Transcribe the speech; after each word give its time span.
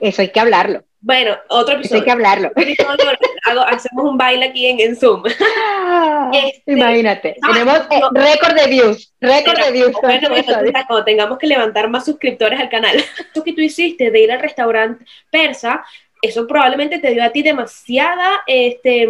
Eso 0.00 0.22
hay 0.22 0.28
que 0.28 0.40
hablarlo. 0.40 0.84
Bueno, 1.00 1.36
otro 1.48 1.76
episodio. 1.76 1.84
Eso 1.84 1.94
hay 1.96 2.04
que 2.04 2.10
hablarlo. 2.10 2.52
hacemos 3.68 4.04
un 4.04 4.18
baile 4.18 4.46
aquí 4.46 4.66
en, 4.66 4.96
Zoom. 4.96 5.22
Este, 6.32 6.72
Imagínate, 6.72 7.36
tenemos 7.46 7.78
eh, 7.90 8.00
récord 8.12 8.54
de 8.54 8.66
views, 8.66 9.14
récord 9.20 9.58
de 9.58 9.70
views. 9.70 9.92
Bueno, 10.02 10.28
cuando 10.88 11.04
tengamos 11.04 11.38
que 11.38 11.46
levantar 11.46 11.88
más 11.88 12.04
suscriptores 12.04 12.58
al 12.58 12.68
canal. 12.68 12.96
Eso 13.32 13.44
que 13.44 13.52
tú 13.52 13.60
hiciste 13.60 14.10
de 14.10 14.20
ir 14.20 14.32
al 14.32 14.40
restaurante 14.40 15.04
persa, 15.30 15.84
eso 16.20 16.46
probablemente 16.46 16.98
te 16.98 17.10
dio 17.10 17.22
a 17.22 17.30
ti 17.30 17.42
demasiada 17.42 18.42
este, 18.46 19.08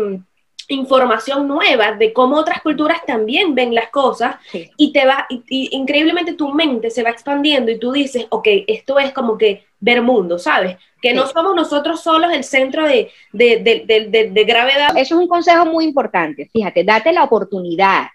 información 0.69 1.47
nueva 1.47 1.93
de 1.93 2.13
cómo 2.13 2.37
otras 2.37 2.61
culturas 2.63 3.01
también 3.07 3.55
ven 3.55 3.75
las 3.75 3.91
cosas 3.91 4.37
y 4.77 4.93
te 4.93 5.07
va, 5.07 5.27
y, 5.29 5.77
increíblemente 5.77 6.35
tu 6.35 6.53
mente 6.53 6.91
se 6.91 7.03
va 7.03 7.11
expandiendo 7.11 7.71
y 7.71 7.79
tú 7.79 7.93
dices, 7.93 8.27
ok, 8.31 8.49
esto 8.67 8.99
es 8.99 9.13
como 9.13 9.39
que 9.39 9.65
ver 9.79 10.03
mundo, 10.03 10.39
¿sabes? 10.39 10.77
Que 11.01 11.13
no 11.13 11.27
somos 11.27 11.55
nosotros 11.55 12.03
solos 12.03 12.33
el 12.33 12.45
centro 12.45 12.87
de, 12.87 13.11
de, 13.33 14.45
gravedad. 14.47 14.97
Eso 14.97 15.15
es 15.15 15.21
un 15.21 15.29
consejo 15.29 15.67
muy 15.67 15.85
importante, 15.85 16.49
fíjate, 16.53 16.85
date 16.85 17.13
la 17.13 17.25
oportunidad 17.25 18.07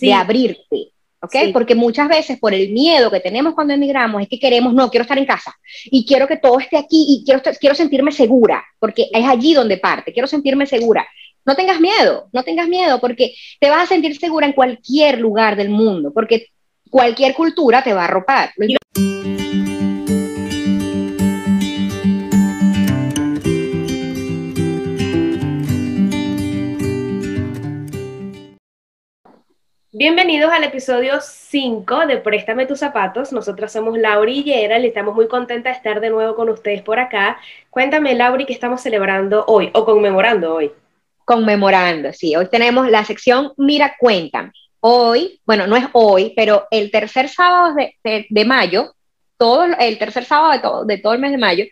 de 0.00 0.12
abrirte. 0.12 0.92
¿ok? 1.20 1.52
Porque 1.52 1.74
muchas 1.74 2.08
veces 2.08 2.38
por 2.38 2.54
el 2.54 2.70
miedo 2.70 3.10
que 3.10 3.20
tenemos 3.20 3.54
cuando 3.54 3.74
emigramos 3.74 4.22
es 4.22 4.28
que 4.28 4.38
queremos, 4.38 4.74
no, 4.74 4.90
quiero 4.90 5.02
estar 5.02 5.18
en 5.18 5.26
casa 5.26 5.54
y 5.86 6.06
quiero 6.06 6.26
que 6.28 6.36
todo 6.36 6.60
esté 6.60 6.76
aquí 6.76 7.04
y 7.08 7.24
quiero, 7.24 7.42
quiero 7.58 7.74
sentirme 7.74 8.12
segura, 8.12 8.64
porque 8.78 9.08
es 9.12 9.26
allí 9.26 9.54
donde 9.54 9.78
parte, 9.78 10.12
quiero 10.12 10.28
sentirme 10.28 10.66
segura. 10.66 11.06
No 11.46 11.54
tengas 11.54 11.80
miedo, 11.80 12.28
no 12.32 12.42
tengas 12.42 12.66
miedo, 12.66 13.00
porque 13.00 13.36
te 13.60 13.70
vas 13.70 13.84
a 13.84 13.86
sentir 13.86 14.18
segura 14.18 14.46
en 14.46 14.52
cualquier 14.52 15.20
lugar 15.20 15.54
del 15.54 15.68
mundo, 15.68 16.12
porque 16.12 16.48
cualquier 16.90 17.34
cultura 17.34 17.84
te 17.84 17.94
va 17.94 18.00
a 18.00 18.04
arropar. 18.06 18.50
Bienvenidos 29.92 30.50
al 30.50 30.64
episodio 30.64 31.20
5 31.20 32.06
de 32.06 32.16
Préstame 32.16 32.66
tus 32.66 32.80
zapatos. 32.80 33.32
Nosotros 33.32 33.70
somos 33.70 33.96
Lauri 33.96 34.40
y 34.40 34.42
Gerald 34.42 34.84
y 34.84 34.88
estamos 34.88 35.14
muy 35.14 35.28
contentas 35.28 35.74
de 35.74 35.76
estar 35.76 36.00
de 36.00 36.10
nuevo 36.10 36.34
con 36.34 36.48
ustedes 36.48 36.82
por 36.82 36.98
acá. 36.98 37.38
Cuéntame, 37.70 38.16
Lauri, 38.16 38.46
qué 38.46 38.52
estamos 38.52 38.80
celebrando 38.80 39.44
hoy 39.46 39.70
o 39.74 39.84
conmemorando 39.84 40.52
hoy 40.52 40.72
conmemorando, 41.26 42.12
sí. 42.12 42.34
Hoy 42.36 42.48
tenemos 42.48 42.88
la 42.88 43.04
sección 43.04 43.52
Mira, 43.58 43.96
cuéntame. 43.98 44.52
Hoy, 44.80 45.40
bueno, 45.44 45.66
no 45.66 45.76
es 45.76 45.84
hoy, 45.92 46.32
pero 46.36 46.66
el 46.70 46.90
tercer 46.90 47.28
sábado 47.28 47.74
de, 47.74 48.44
mayo, 48.44 48.94
todo, 49.36 49.64
el 49.64 49.98
tercer 49.98 50.24
sábado 50.24 50.52
de 50.52 50.58
todo, 50.60 50.84
de 50.84 50.98
todo 50.98 51.12
el 51.12 51.18
mes 51.18 51.32
de 51.32 51.38
mayo, 51.38 51.64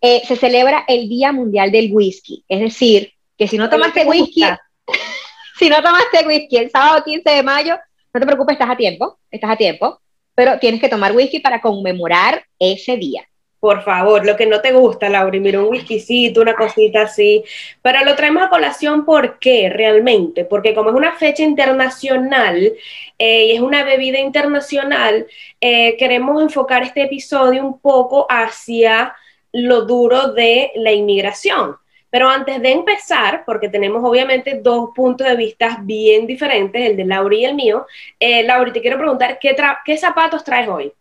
eh, 0.00 0.22
se 0.26 0.34
celebra 0.34 0.84
el 0.88 1.08
Día 1.08 1.30
Mundial 1.30 1.70
del 1.70 1.92
Whisky. 1.92 2.44
Es 2.48 2.60
decir, 2.60 3.12
que 3.38 3.46
si 3.46 3.56
no 3.56 3.70
tomaste 3.70 4.04
whisky, 4.04 4.42
si 5.58 5.68
no 5.68 5.76
tomaste 5.76 6.26
whisky 6.26 6.56
el 6.56 6.70
sábado 6.70 7.04
15 7.04 7.30
de 7.30 7.42
mayo, 7.44 7.78
no 8.12 8.20
te 8.20 8.26
preocupes, 8.26 8.54
estás 8.54 8.70
a 8.70 8.76
tiempo, 8.76 9.20
estás 9.30 9.52
a 9.52 9.56
tiempo, 9.56 10.00
pero 10.34 10.58
tienes 10.58 10.80
que 10.80 10.88
tomar 10.88 11.12
whisky 11.12 11.38
para 11.38 11.60
conmemorar 11.60 12.44
ese 12.58 12.96
día. 12.96 13.22
Por 13.62 13.84
favor, 13.84 14.26
lo 14.26 14.36
que 14.36 14.46
no 14.46 14.60
te 14.60 14.72
gusta, 14.72 15.08
Laura, 15.08 15.38
mira, 15.38 15.60
un 15.60 15.68
whiskycito, 15.70 16.40
una 16.40 16.54
cosita 16.54 17.02
así. 17.02 17.44
Pero 17.80 18.04
lo 18.04 18.16
traemos 18.16 18.42
a 18.42 18.48
colación, 18.48 19.04
¿por 19.04 19.38
qué 19.38 19.70
realmente? 19.70 20.44
Porque 20.44 20.74
como 20.74 20.90
es 20.90 20.96
una 20.96 21.12
fecha 21.12 21.44
internacional 21.44 22.72
eh, 23.18 23.44
y 23.46 23.52
es 23.52 23.60
una 23.60 23.84
bebida 23.84 24.18
internacional, 24.18 25.28
eh, 25.60 25.96
queremos 25.96 26.42
enfocar 26.42 26.82
este 26.82 27.02
episodio 27.04 27.64
un 27.64 27.78
poco 27.78 28.26
hacia 28.28 29.14
lo 29.52 29.82
duro 29.82 30.32
de 30.32 30.72
la 30.74 30.90
inmigración. 30.90 31.76
Pero 32.10 32.28
antes 32.28 32.60
de 32.60 32.72
empezar, 32.72 33.44
porque 33.46 33.68
tenemos 33.68 34.02
obviamente 34.04 34.58
dos 34.60 34.90
puntos 34.92 35.28
de 35.28 35.36
vista 35.36 35.78
bien 35.82 36.26
diferentes, 36.26 36.82
el 36.90 36.96
de 36.96 37.04
Laura 37.04 37.36
y 37.36 37.44
el 37.44 37.54
mío, 37.54 37.86
eh, 38.18 38.42
Laura, 38.42 38.72
te 38.72 38.80
quiero 38.80 38.98
preguntar, 38.98 39.38
¿qué, 39.40 39.54
¿qué 39.84 39.96
zapatos 39.96 40.42
traes 40.42 40.68
hoy? 40.68 40.92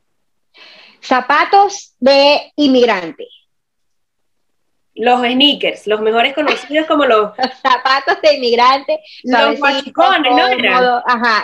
Zapatos 1.01 1.95
de 2.00 2.51
inmigrante. 2.56 3.28
Los 4.94 5.22
sneakers, 5.22 5.88
los 5.88 6.01
mejores 6.01 6.34
conocidos 6.34 6.85
como 6.85 7.06
los, 7.06 7.31
zapatos 7.62 8.22
de 8.22 8.35
inmigrante. 8.35 9.00
Los 9.23 9.59
machicones, 9.59 10.31
¿no? 10.31 11.03
Ajá. 11.06 11.44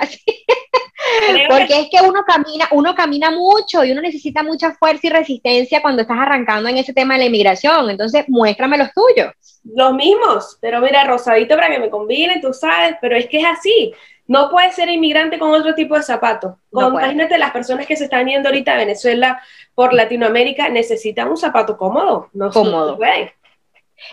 Porque 1.50 1.80
es 1.80 1.88
que 1.90 2.02
uno 2.06 2.24
camina, 2.26 2.68
uno 2.72 2.96
camina 2.96 3.32
mucho 3.32 3.84
y 3.84 3.92
uno 3.92 4.02
necesita 4.02 4.44
mucha 4.44 4.74
fuerza 4.74 5.08
y 5.08 5.10
resistencia 5.10 5.82
cuando 5.82 6.02
estás 6.02 6.18
arrancando 6.20 6.70
en 6.70 6.78
ese 6.78 6.94
tema 6.94 7.14
de 7.14 7.22
la 7.22 7.26
inmigración. 7.26 7.90
Entonces, 7.90 8.26
muéstrame 8.28 8.78
los 8.78 8.90
tuyos. 8.94 9.34
Los 9.64 9.94
mismos, 9.94 10.58
pero 10.62 10.82
mira, 10.82 11.04
rosadito 11.04 11.56
para 11.56 11.70
que 11.70 11.80
me 11.80 11.90
combine, 11.90 12.40
tú 12.42 12.54
sabes, 12.54 12.96
pero 13.02 13.16
es 13.16 13.28
que 13.28 13.40
es 13.40 13.46
así. 13.46 13.94
No 14.28 14.50
puedes 14.50 14.76
ser 14.76 14.90
inmigrante 14.90 15.40
con 15.40 15.52
otro 15.52 15.74
tipo 15.74 15.96
de 15.96 16.04
zapatos. 16.04 16.56
imagínate 16.72 17.38
las 17.38 17.52
personas 17.52 17.86
que 17.86 17.96
se 17.96 18.06
están 18.06 18.28
yendo 18.28 18.50
ahorita 18.50 18.74
a 18.74 18.78
Venezuela 18.78 19.42
por 19.74 19.94
Latinoamérica 19.94 20.70
necesitan 20.70 21.30
un 21.30 21.38
zapato 21.38 21.78
cómodo. 21.78 22.30
No 22.34 22.52
cómodo. 22.52 22.98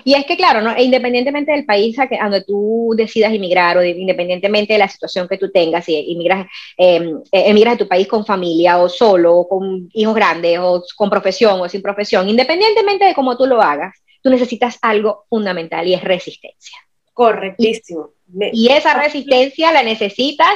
y 0.04 0.14
es 0.14 0.24
que, 0.24 0.36
claro, 0.36 0.60
¿no? 0.62 0.74
independientemente 0.78 1.52
del 1.52 1.64
país 1.64 1.98
a, 1.98 2.06
que, 2.06 2.18
donde 2.18 2.42
tú 2.42 2.94
decidas 2.96 3.32
inmigrar 3.32 3.76
o 3.76 3.84
independientemente 3.84 4.72
de 4.72 4.78
la 4.78 4.88
situación 4.88 5.28
que 5.28 5.36
tú 5.36 5.50
tengas, 5.50 5.84
si 5.84 5.94
inmigras, 5.94 6.46
em, 6.76 7.18
eh, 7.30 7.50
emigras 7.50 7.74
a 7.74 7.78
tu 7.78 7.88
país 7.88 8.06
con 8.08 8.24
familia 8.24 8.78
o 8.78 8.88
solo, 8.88 9.36
o 9.36 9.48
con 9.48 9.88
hijos 9.92 10.14
grandes, 10.14 10.58
o 10.60 10.82
con 10.96 11.10
profesión 11.10 11.60
o 11.60 11.68
sin 11.68 11.82
profesión, 11.82 12.28
independientemente 12.28 13.04
de 13.04 13.14
cómo 13.14 13.36
tú 13.36 13.46
lo 13.46 13.60
hagas, 13.60 14.02
tú 14.22 14.30
necesitas 14.30 14.78
algo 14.80 15.26
fundamental 15.28 15.86
y 15.86 15.94
es 15.94 16.02
resistencia. 16.02 16.78
Correctísimo. 17.14 18.10
Y 18.52 18.70
esa 18.70 18.94
resistencia 18.94 19.72
la 19.72 19.82
necesitas, 19.82 20.54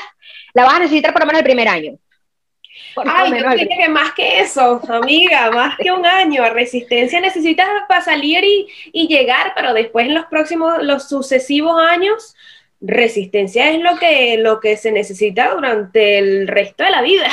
la 0.53 0.65
vas 0.65 0.75
a 0.75 0.81
necesitar 0.81 1.13
por 1.13 1.23
lo 1.23 1.27
menos 1.27 1.41
el 1.41 1.45
primer 1.45 1.69
año. 1.69 1.99
Ay, 2.97 3.31
yo 3.31 3.45
creo 3.45 3.69
que 3.69 3.89
más 3.89 4.13
que 4.13 4.41
eso, 4.41 4.81
amiga, 4.89 5.51
más 5.55 5.77
que 5.79 5.93
un 5.93 6.05
año. 6.05 6.49
Resistencia 6.51 7.21
necesitas 7.21 7.69
para 7.89 8.01
salir 8.01 8.45
y, 8.45 9.09
llegar, 9.09 9.53
pero 9.55 9.73
después 9.73 10.07
en 10.07 10.15
los 10.15 10.27
próximos, 10.27 10.83
los 10.83 11.09
sucesivos 11.09 11.81
años, 11.81 12.35
resistencia 12.81 13.71
es 13.71 13.81
lo 13.81 13.97
que, 13.99 14.37
lo 14.39 14.61
que 14.61 14.77
se 14.77 14.93
necesita 14.93 15.55
durante 15.55 16.19
el 16.19 16.49
resto 16.49 16.85
de 16.85 16.91
la 16.91 17.03
vida. 17.03 17.29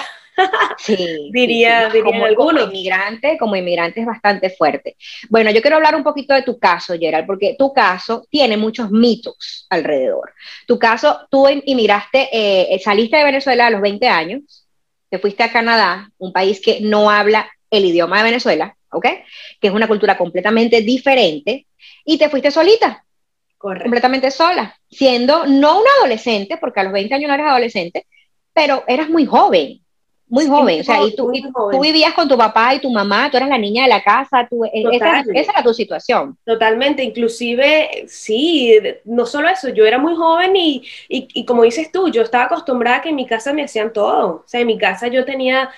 Sí, 0.77 1.29
diría, 1.31 1.89
como, 2.35 2.51
inmigrante, 2.51 3.37
como 3.37 3.55
inmigrante 3.55 4.01
es 4.01 4.05
bastante 4.05 4.49
fuerte. 4.49 4.97
Bueno, 5.29 5.51
yo 5.51 5.61
quiero 5.61 5.77
hablar 5.77 5.95
un 5.95 6.03
poquito 6.03 6.33
de 6.33 6.43
tu 6.43 6.59
caso, 6.59 6.95
Gerald, 6.99 7.25
porque 7.25 7.55
tu 7.57 7.73
caso 7.73 8.25
tiene 8.29 8.57
muchos 8.57 8.91
mitos 8.91 9.65
alrededor. 9.69 10.33
Tu 10.67 10.77
caso, 10.77 11.21
tú 11.29 11.47
inmigraste, 11.47 12.29
eh, 12.31 12.79
saliste 12.83 13.17
de 13.17 13.23
Venezuela 13.23 13.67
a 13.67 13.69
los 13.69 13.81
20 13.81 14.07
años, 14.07 14.67
te 15.09 15.19
fuiste 15.19 15.43
a 15.43 15.51
Canadá, 15.51 16.09
un 16.17 16.33
país 16.33 16.61
que 16.61 16.81
no 16.81 17.09
habla 17.09 17.49
el 17.71 17.85
idioma 17.85 18.17
de 18.17 18.23
Venezuela, 18.25 18.75
¿ok? 18.91 19.05
Que 19.59 19.67
es 19.67 19.73
una 19.73 19.87
cultura 19.87 20.17
completamente 20.17 20.81
diferente, 20.81 21.65
y 22.05 22.17
te 22.17 22.29
fuiste 22.29 22.51
solita. 22.51 23.03
Completamente 23.57 24.29
sola, 24.29 24.77
siendo 24.89 25.47
no 25.47 25.79
una 25.79 25.89
adolescente, 25.99 26.57
porque 26.57 26.81
a 26.81 26.83
los 26.83 26.93
20 26.93 27.15
años 27.15 27.27
no 27.27 27.33
eres 27.33 27.47
adolescente, 27.47 28.05
pero 28.53 28.83
eras 28.87 29.09
muy 29.09 29.25
joven, 29.25 29.81
muy 30.35 30.47
joven, 30.47 30.81
o 30.81 30.83
sea, 30.83 31.01
y, 31.01 31.15
tú, 31.15 31.31
tú, 31.71 31.79
vivías 31.79 32.13
con 32.13 32.27
tu 32.27 32.37
papá 32.37 32.75
y 32.75 32.81
tu 32.81 32.91
mamá, 32.91 33.31
tú 33.31 33.37
eras 33.37 33.47
la 33.47 33.57
niña 33.57 33.83
de 33.83 33.89
la 33.89 34.03
casa, 34.03 34.45
tú, 34.49 34.65
e, 34.65 34.69
esa, 34.91 35.23
era, 35.33 35.63
tu 35.63 35.73
situación. 35.73 36.37
Totalmente, 36.45 37.01
inclusive, 37.01 38.03
sí, 38.09 38.77
no 39.05 39.25
solo 39.25 39.47
eso, 39.47 39.69
yo 39.69 39.85
era 39.85 39.97
muy 39.97 40.13
joven 40.13 40.53
y, 40.57 40.83
y, 41.07 41.29
y, 41.33 41.45
como 41.45 41.63
dices 41.63 41.89
tú, 41.89 42.09
yo 42.09 42.21
estaba 42.21 42.43
acostumbrada 42.43 42.97
a 42.97 43.01
que 43.01 43.09
en 43.09 43.15
mi 43.15 43.25
casa 43.25 43.53
me 43.53 43.63
hacían 43.63 43.93
todo, 43.93 44.43
o 44.43 44.43
sea, 44.45 44.59
en 44.59 44.67
mi 44.67 44.77
casa 44.77 45.07
yo 45.07 45.23
tenía 45.23 45.69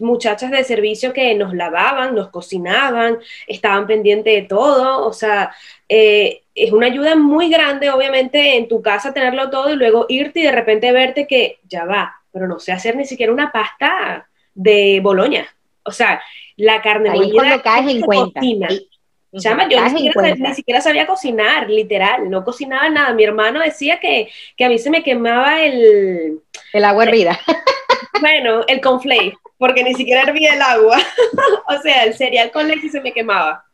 muchachas 0.00 0.50
de 0.50 0.64
servicio 0.64 1.12
que 1.12 1.32
nos 1.36 1.54
lavaban, 1.54 2.16
nos 2.16 2.30
cocinaban, 2.30 3.18
estaban 3.46 3.86
pendientes 3.86 4.34
de 4.34 4.42
todo, 4.42 5.06
o 5.06 5.12
sea, 5.12 5.52
eh, 5.88 6.42
es 6.56 6.72
una 6.72 6.86
ayuda 6.86 7.14
muy 7.14 7.48
grande, 7.48 7.90
obviamente, 7.90 8.56
en 8.56 8.66
tu 8.66 8.82
casa 8.82 9.14
tenerlo 9.14 9.50
todo 9.50 9.70
y 9.70 9.76
luego 9.76 10.06
irte 10.08 10.40
y 10.40 10.42
de 10.42 10.52
repente 10.52 10.90
verte 10.90 11.28
que 11.28 11.60
ya 11.68 11.84
va, 11.84 12.19
pero 12.32 12.48
no 12.48 12.58
sé 12.58 12.72
hacer 12.72 12.96
ni 12.96 13.04
siquiera 13.04 13.32
una 13.32 13.52
pasta 13.52 14.28
de 14.54 15.00
Boloña. 15.02 15.46
O 15.82 15.92
sea, 15.92 16.22
la 16.56 16.82
carne 16.82 17.10
Ahí 17.10 17.32
molida 17.32 17.62
caes 17.62 17.88
en 17.88 18.00
cuenta. 18.02 18.40
Llama, 19.32 19.68
yo 19.68 19.80
ni 19.88 20.54
siquiera, 20.54 20.80
sabía 20.80 21.06
cocinar, 21.06 21.70
literal, 21.70 22.28
no 22.28 22.44
cocinaba 22.44 22.88
nada. 22.88 23.14
Mi 23.14 23.22
hermano 23.22 23.60
decía 23.60 24.00
que, 24.00 24.28
a 24.64 24.68
mí 24.68 24.78
se 24.78 24.90
me 24.90 25.04
quemaba 25.04 25.62
el... 25.62 26.40
El 26.72 26.84
agua 26.84 27.04
hervida. 27.04 27.38
Bueno, 28.20 28.64
el 28.66 28.80
conflay, 28.80 29.32
porque 29.56 29.84
ni 29.84 29.94
siquiera 29.94 30.22
hervía 30.22 30.54
el 30.54 30.60
agua. 30.60 30.98
o 31.68 31.80
sea, 31.80 32.04
el 32.04 32.14
cereal 32.14 32.50
con 32.50 32.68
leche 32.68 32.88
se 32.88 33.00
me 33.00 33.12
quemaba. 33.12 33.64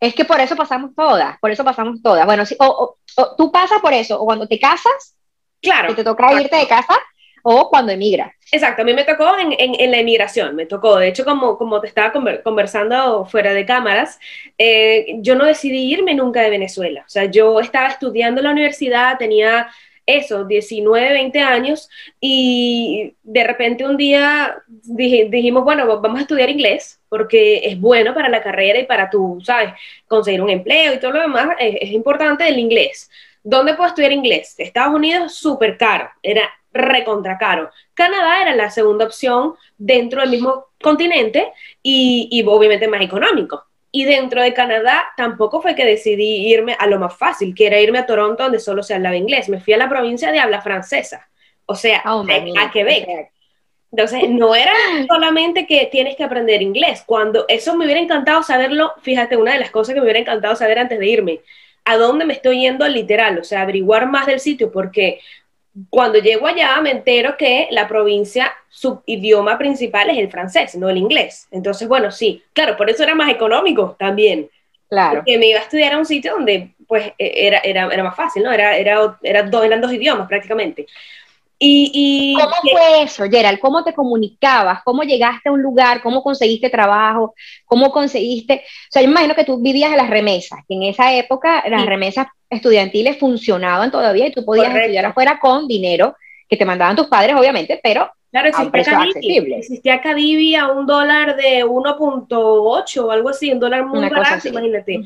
Es 0.00 0.14
que 0.14 0.24
por 0.24 0.40
eso 0.40 0.56
pasamos 0.56 0.92
todas, 0.96 1.38
por 1.40 1.50
eso 1.50 1.62
pasamos 1.62 2.02
todas. 2.02 2.24
Bueno, 2.24 2.46
si, 2.46 2.56
o, 2.58 2.96
tú 3.36 3.52
pasas 3.52 3.80
por 3.80 3.92
eso, 3.92 4.20
o 4.20 4.24
cuando 4.24 4.48
te 4.48 4.58
casas, 4.58 5.14
claro, 5.60 5.94
te 5.94 6.02
toca 6.02 6.32
irte 6.40 6.56
de 6.56 6.66
casa, 6.66 6.94
o 7.42 7.68
cuando 7.68 7.92
emigras. 7.92 8.32
Exacto, 8.52 8.82
a 8.82 8.84
mí 8.84 8.92
me 8.94 9.04
tocó 9.04 9.38
en, 9.38 9.54
en, 9.58 9.90
la 9.90 9.98
emigración, 9.98 10.56
me 10.56 10.66
tocó. 10.66 10.96
De 10.96 11.08
hecho, 11.08 11.24
como, 11.24 11.56
como 11.56 11.80
te 11.80 11.86
estaba 11.86 12.12
conversando 12.42 13.24
fuera 13.26 13.54
de 13.54 13.64
cámaras, 13.64 14.18
eh, 14.58 15.18
yo 15.18 15.36
no 15.36 15.44
decidí 15.44 15.92
irme 15.92 16.14
nunca 16.14 16.42
de 16.42 16.50
Venezuela. 16.50 17.04
O 17.06 17.08
sea, 17.08 17.26
yo 17.26 17.60
estaba 17.60 17.88
estudiando 17.88 18.40
en 18.40 18.46
la 18.46 18.52
universidad, 18.52 19.18
tenía 19.18 19.68
eso, 20.04 20.44
19, 20.44 21.12
20 21.12 21.40
años, 21.40 21.88
y 22.20 23.14
de 23.22 23.44
repente 23.44 23.84
un 23.84 23.96
día 23.96 24.56
dijimos, 24.66 25.62
bueno, 25.62 26.00
vamos 26.00 26.18
a 26.18 26.22
estudiar 26.22 26.50
inglés, 26.50 27.00
porque 27.08 27.58
es 27.64 27.78
bueno 27.78 28.12
para 28.14 28.28
la 28.28 28.42
carrera 28.42 28.78
y 28.78 28.86
para 28.86 29.08
tú, 29.08 29.38
¿sabes? 29.44 29.72
Conseguir 30.08 30.42
un 30.42 30.50
empleo 30.50 30.94
y 30.94 30.98
todo 30.98 31.12
lo 31.12 31.20
demás, 31.20 31.50
es, 31.60 31.76
es 31.80 31.90
importante 31.92 32.48
el 32.48 32.58
inglés. 32.58 33.08
¿Dónde 33.42 33.74
puedo 33.74 33.88
estudiar 33.88 34.12
inglés? 34.12 34.54
Estados 34.58 34.94
Unidos, 34.94 35.34
súper 35.34 35.78
caro, 35.78 36.10
era 36.22 36.50
recontra 36.72 37.38
caro. 37.38 37.70
Canadá 37.94 38.42
era 38.42 38.54
la 38.54 38.70
segunda 38.70 39.04
opción 39.04 39.54
dentro 39.76 40.20
del 40.20 40.30
mismo 40.30 40.66
continente 40.80 41.52
y, 41.82 42.28
y, 42.30 42.42
obviamente 42.46 42.88
más 42.88 43.02
económico. 43.02 43.64
Y 43.92 44.04
dentro 44.04 44.40
de 44.42 44.54
Canadá 44.54 45.08
tampoco 45.16 45.60
fue 45.60 45.74
que 45.74 45.84
decidí 45.84 46.46
irme 46.46 46.76
a 46.78 46.86
lo 46.86 46.98
más 46.98 47.16
fácil, 47.16 47.54
que 47.54 47.66
era 47.66 47.80
irme 47.80 47.98
a 47.98 48.06
Toronto 48.06 48.44
donde 48.44 48.60
solo 48.60 48.82
se 48.82 48.94
hablaba 48.94 49.16
inglés. 49.16 49.48
Me 49.48 49.60
fui 49.60 49.74
a 49.74 49.78
la 49.78 49.88
provincia 49.88 50.30
de 50.30 50.38
habla 50.38 50.62
francesa, 50.62 51.28
o 51.66 51.74
sea, 51.74 52.02
oh, 52.06 52.24
a 52.58 52.70
Quebec. 52.70 53.30
Entonces, 53.92 54.28
no 54.28 54.54
era 54.54 54.72
solamente 55.08 55.66
que 55.66 55.88
tienes 55.90 56.14
que 56.14 56.22
aprender 56.22 56.62
inglés. 56.62 57.02
Cuando 57.04 57.44
eso 57.48 57.76
me 57.76 57.84
hubiera 57.84 58.00
encantado 58.00 58.42
saberlo, 58.44 58.92
fíjate, 59.02 59.36
una 59.36 59.52
de 59.52 59.58
las 59.58 59.70
cosas 59.70 59.94
que 59.94 60.00
me 60.00 60.04
hubiera 60.04 60.20
encantado 60.20 60.54
saber 60.54 60.78
antes 60.78 61.00
de 61.00 61.08
irme, 61.08 61.40
a 61.84 61.96
dónde 61.96 62.24
me 62.24 62.34
estoy 62.34 62.60
yendo 62.60 62.86
literal, 62.86 63.38
o 63.38 63.44
sea, 63.44 63.62
averiguar 63.62 64.06
más 64.06 64.26
del 64.26 64.38
sitio, 64.38 64.70
porque 64.70 65.20
cuando 65.88 66.18
llego 66.18 66.46
allá 66.46 66.80
me 66.80 66.90
entero 66.90 67.36
que 67.36 67.68
la 67.70 67.86
provincia, 67.86 68.52
su 68.68 69.02
idioma 69.06 69.56
principal 69.56 70.10
es 70.10 70.18
el 70.18 70.30
francés, 70.30 70.74
no 70.76 70.88
el 70.88 70.96
inglés. 70.98 71.46
Entonces, 71.50 71.86
bueno, 71.88 72.10
sí, 72.10 72.42
claro, 72.52 72.76
por 72.76 72.90
eso 72.90 73.02
era 73.02 73.14
más 73.14 73.30
económico 73.30 73.96
también. 73.98 74.50
Claro. 74.88 75.18
Porque 75.18 75.38
me 75.38 75.46
iba 75.46 75.60
a 75.60 75.62
estudiar 75.62 75.92
a 75.92 75.98
un 75.98 76.06
sitio 76.06 76.32
donde, 76.32 76.70
pues, 76.88 77.12
e, 77.16 77.46
era, 77.46 77.58
era, 77.58 77.88
era 77.92 78.02
más 78.02 78.16
fácil, 78.16 78.42
¿no? 78.42 78.52
Era, 78.52 78.76
era, 78.76 79.16
era 79.22 79.42
dos, 79.44 79.64
eran 79.64 79.80
dos 79.80 79.92
idiomas 79.92 80.26
prácticamente. 80.26 80.86
Y, 81.62 82.34
¿Cómo 82.40 82.54
fue 82.72 83.02
eso, 83.02 83.24
Gerald? 83.30 83.60
¿Cómo 83.60 83.84
te 83.84 83.92
comunicabas? 83.92 84.82
¿Cómo 84.82 85.02
llegaste 85.02 85.50
a 85.50 85.52
un 85.52 85.60
lugar? 85.60 86.00
¿Cómo 86.02 86.22
conseguiste 86.22 86.70
trabajo? 86.70 87.34
¿Cómo 87.66 87.92
conseguiste? 87.92 88.62
O 88.64 88.88
sea, 88.90 89.02
yo 89.02 89.08
me 89.08 89.12
imagino 89.12 89.34
que 89.34 89.44
tú 89.44 89.60
vivías 89.60 89.90
en 89.90 89.98
las 89.98 90.08
remesas, 90.08 90.60
que 90.66 90.74
en 90.74 90.84
esa 90.84 91.12
época 91.14 91.62
las 91.68 91.84
remesas 91.84 92.28
estudiantiles 92.50 93.18
funcionaban 93.18 93.90
todavía 93.90 94.26
y 94.26 94.32
tú 94.32 94.44
podías 94.44 94.74
estudiar 94.74 95.06
afuera 95.06 95.38
con 95.40 95.66
dinero 95.66 96.16
que 96.48 96.56
te 96.56 96.64
mandaban 96.64 96.96
tus 96.96 97.06
padres, 97.06 97.36
obviamente, 97.36 97.80
pero 97.82 98.10
claro, 98.30 98.48
existía 98.48 98.62
a 98.62 98.66
un 98.66 98.72
precio 98.72 98.98
accesible. 98.98 99.58
Existía 99.58 100.00
Cadivi 100.02 100.56
a 100.56 100.66
un 100.66 100.84
dólar 100.84 101.36
de 101.36 101.64
1.8 101.64 103.04
o 103.04 103.10
algo 103.10 103.28
así, 103.28 103.52
un 103.52 103.60
dólar 103.60 103.86
muy 103.86 104.08
barato, 104.08 104.48
imagínate 104.48 105.00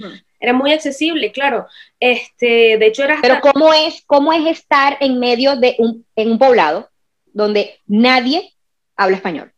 era 0.45 0.53
muy 0.53 0.73
accesible, 0.73 1.33
claro. 1.33 1.67
Este, 1.99 2.77
de 2.77 2.87
hecho 2.87 3.03
era... 3.03 3.19
Pero 3.23 3.41
¿cómo 3.41 3.73
es, 3.73 4.05
¿cómo 4.07 4.33
es 4.33 4.47
estar 4.47 4.99
en 5.01 5.19
medio 5.19 5.57
de 5.57 5.75
un, 5.79 6.05
en 6.15 6.33
un 6.33 6.39
poblado 6.39 6.91
donde 7.33 7.81
nadie 7.87 8.53
habla 8.95 9.17
español? 9.17 9.54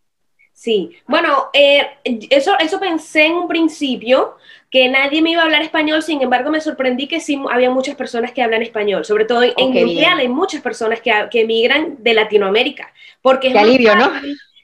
Sí, 0.57 0.97
bueno, 1.07 1.51
eh, 1.53 1.87
eso, 2.31 2.59
eso 2.59 2.81
pensé 2.81 3.27
en 3.27 3.35
un 3.35 3.47
principio, 3.47 4.37
que 4.71 4.89
nadie 4.89 5.21
me 5.21 5.33
iba 5.33 5.43
a 5.43 5.45
hablar 5.45 5.61
español, 5.61 6.03
sin 6.03 6.23
embargo 6.23 6.51
me 6.51 6.63
sorprendí 6.63 7.07
que 7.07 7.21
sí 7.21 7.39
había 7.51 7.69
muchas 7.69 7.95
personas 7.95 8.33
que 8.33 8.41
hablan 8.41 8.63
español, 8.63 9.05
sobre 9.05 9.27
todo 9.27 9.43
en, 9.43 9.53
oh, 9.55 10.17
hay 10.17 10.29
muchas 10.29 10.63
personas 10.63 11.03
que, 11.03 11.13
que 11.31 11.43
emigran 11.43 11.97
de 11.99 12.15
Latinoamérica, 12.15 12.91
porque 13.21 13.53
Qué 13.53 13.59
alivio, 13.59 13.95
¿no? 13.97 14.11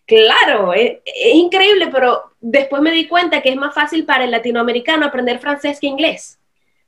Claro, 0.06 0.72
es, 0.72 1.00
increíble, 1.34 1.88
pero 1.92 2.22
después 2.40 2.80
me 2.80 2.90
di 2.90 3.06
cuenta 3.06 3.42
que 3.42 3.50
es 3.50 3.56
más 3.56 3.74
fácil 3.74 4.06
para 4.06 4.24
el 4.24 4.30
latinoamericano 4.30 5.04
aprender 5.04 5.40
francés 5.40 5.78
que 5.78 5.88
inglés, 5.88 6.38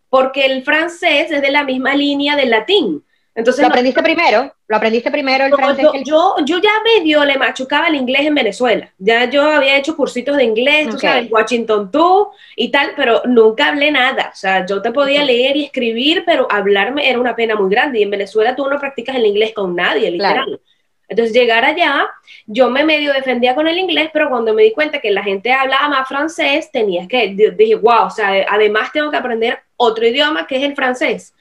porque 0.08 0.46
el 0.46 0.64
francés 0.64 1.30
es 1.30 1.42
de 1.42 1.50
la 1.50 1.64
misma 1.64 1.94
línea 1.94 2.36
del 2.36 2.48
latín. 2.48 3.04
Entonces, 3.36 3.62
¿Lo 3.62 3.68
aprendiste 3.68 4.00
primero? 4.00 4.54
¿Lo 4.68 4.76
aprendiste 4.76 5.10
primero 5.10 5.44
el 5.44 5.52
francés? 5.52 5.86
Yo, 6.04 6.36
yo, 6.44 6.58
ya 6.58 6.70
medio 6.84 7.24
le 7.24 7.36
machucaba 7.36 7.88
el 7.88 7.96
inglés 7.96 8.26
en 8.26 8.34
Venezuela. 8.34 8.92
Ya 8.98 9.28
yo 9.28 9.42
había 9.42 9.76
hecho 9.76 9.96
cursitos 9.96 10.36
de 10.36 10.44
inglés, 10.44 10.88
tú 10.88 10.98
sabes, 10.98 11.30
Washington 11.30 11.90
tú 11.90 12.28
y 12.54 12.70
tal, 12.70 12.92
pero 12.94 13.22
nunca 13.24 13.68
hablé 13.68 13.90
nada. 13.90 14.30
O 14.32 14.36
sea, 14.36 14.64
yo 14.64 14.80
te 14.80 14.92
podía 14.92 15.24
leer 15.24 15.56
y 15.56 15.64
escribir, 15.64 16.22
pero 16.24 16.46
hablarme 16.48 17.08
era 17.08 17.18
una 17.18 17.34
pena 17.34 17.56
muy 17.56 17.68
grande. 17.68 17.98
Y 17.98 18.02
en 18.04 18.10
Venezuela 18.10 18.54
tú 18.54 18.68
no 18.68 18.78
practicas 18.78 19.16
el 19.16 19.26
inglés 19.26 19.52
con 19.52 19.74
nadie, 19.74 20.12
literal. 20.12 20.60
Entonces, 21.08 21.34
llegar 21.34 21.64
allá, 21.64 22.08
yo 22.46 22.70
me 22.70 22.84
medio 22.84 23.12
defendía 23.12 23.54
con 23.54 23.66
el 23.66 23.78
inglés, 23.78 24.10
pero 24.12 24.30
cuando 24.30 24.54
me 24.54 24.62
di 24.62 24.72
cuenta 24.72 25.00
que 25.00 25.10
la 25.10 25.22
gente 25.22 25.52
hablaba 25.52 25.88
más 25.88 26.08
francés, 26.08 26.70
tenía 26.72 27.06
que, 27.08 27.28
dije, 27.28 27.74
wow, 27.74 28.06
o 28.06 28.10
sea, 28.10 28.46
además 28.48 28.90
tengo 28.92 29.10
que 29.10 29.16
aprender 29.16 29.58
otro 29.76 30.06
idioma 30.06 30.46
que 30.46 30.56
es 30.56 30.62
el 30.62 30.74
francés. 30.74 31.34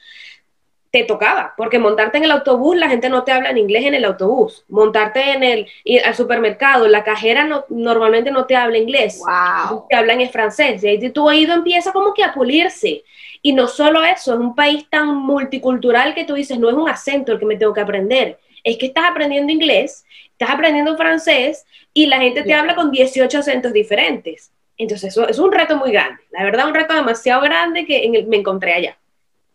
Te 0.93 1.03
tocaba, 1.05 1.55
porque 1.57 1.79
montarte 1.79 2.19
en 2.19 2.25
el 2.25 2.29
autobús, 2.29 2.75
la 2.77 2.87
gente 2.87 3.09
no 3.09 3.23
te 3.23 3.31
habla 3.31 3.49
en 3.49 3.57
inglés 3.57 3.83
en 3.85 3.95
el 3.95 4.05
autobús. 4.05 4.63
Montarte 4.69 5.31
en 5.31 5.41
el 5.41 5.67
ir 5.83 6.05
al 6.05 6.13
supermercado, 6.13 6.87
la 6.87 7.03
cajera 7.03 7.45
no, 7.45 7.65
normalmente 7.69 8.29
no 8.29 8.45
te 8.45 8.55
habla 8.55 8.77
inglés, 8.77 9.19
wow. 9.19 9.87
te 9.89 9.95
hablan 9.95 10.21
en 10.21 10.29
francés. 10.29 10.83
Y 10.83 10.87
ahí 10.89 11.09
tu 11.09 11.27
oído 11.27 11.55
empieza 11.55 11.91
como 11.91 12.13
que 12.13 12.23
a 12.23 12.31
pulirse. 12.31 13.03
Y 13.41 13.53
no 13.53 13.67
solo 13.67 14.03
eso, 14.03 14.35
es 14.35 14.39
un 14.39 14.53
país 14.53 14.87
tan 14.87 15.15
multicultural 15.15 16.13
que 16.13 16.25
tú 16.25 16.35
dices, 16.35 16.59
no 16.59 16.69
es 16.69 16.75
un 16.75 16.87
acento 16.87 17.31
el 17.31 17.39
que 17.39 17.47
me 17.47 17.57
tengo 17.57 17.73
que 17.73 17.81
aprender, 17.81 18.37
es 18.63 18.77
que 18.77 18.85
estás 18.85 19.05
aprendiendo 19.09 19.51
inglés, 19.51 20.05
estás 20.29 20.51
aprendiendo 20.51 20.95
francés 20.95 21.65
y 21.91 22.05
la 22.05 22.19
gente 22.19 22.43
te 22.43 22.53
habla 22.53 22.75
con 22.75 22.91
18 22.91 23.39
acentos 23.39 23.73
diferentes. 23.73 24.51
Entonces, 24.77 25.09
eso 25.09 25.27
es 25.27 25.39
un 25.39 25.51
reto 25.51 25.75
muy 25.75 25.91
grande. 25.91 26.21
La 26.31 26.43
verdad, 26.43 26.67
un 26.67 26.73
reto 26.73 26.93
demasiado 26.93 27.41
grande 27.41 27.85
que 27.85 28.25
me 28.27 28.37
encontré 28.37 28.73
allá. 28.73 28.97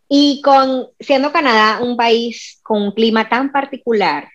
Y 0.09 0.41
con 0.41 0.89
siendo 0.99 1.31
Canadá 1.31 1.79
un 1.81 1.95
país 1.95 2.59
con 2.63 2.81
un 2.81 2.91
clima 2.91 3.29
tan 3.29 3.51
particular, 3.51 4.27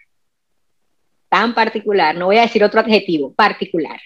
tan 1.29 1.55
particular, 1.55 2.15
no 2.15 2.27
voy 2.27 2.39
a 2.39 2.43
decir 2.43 2.63
otro 2.63 2.81
adjetivo, 2.81 3.35
particular. 3.35 4.01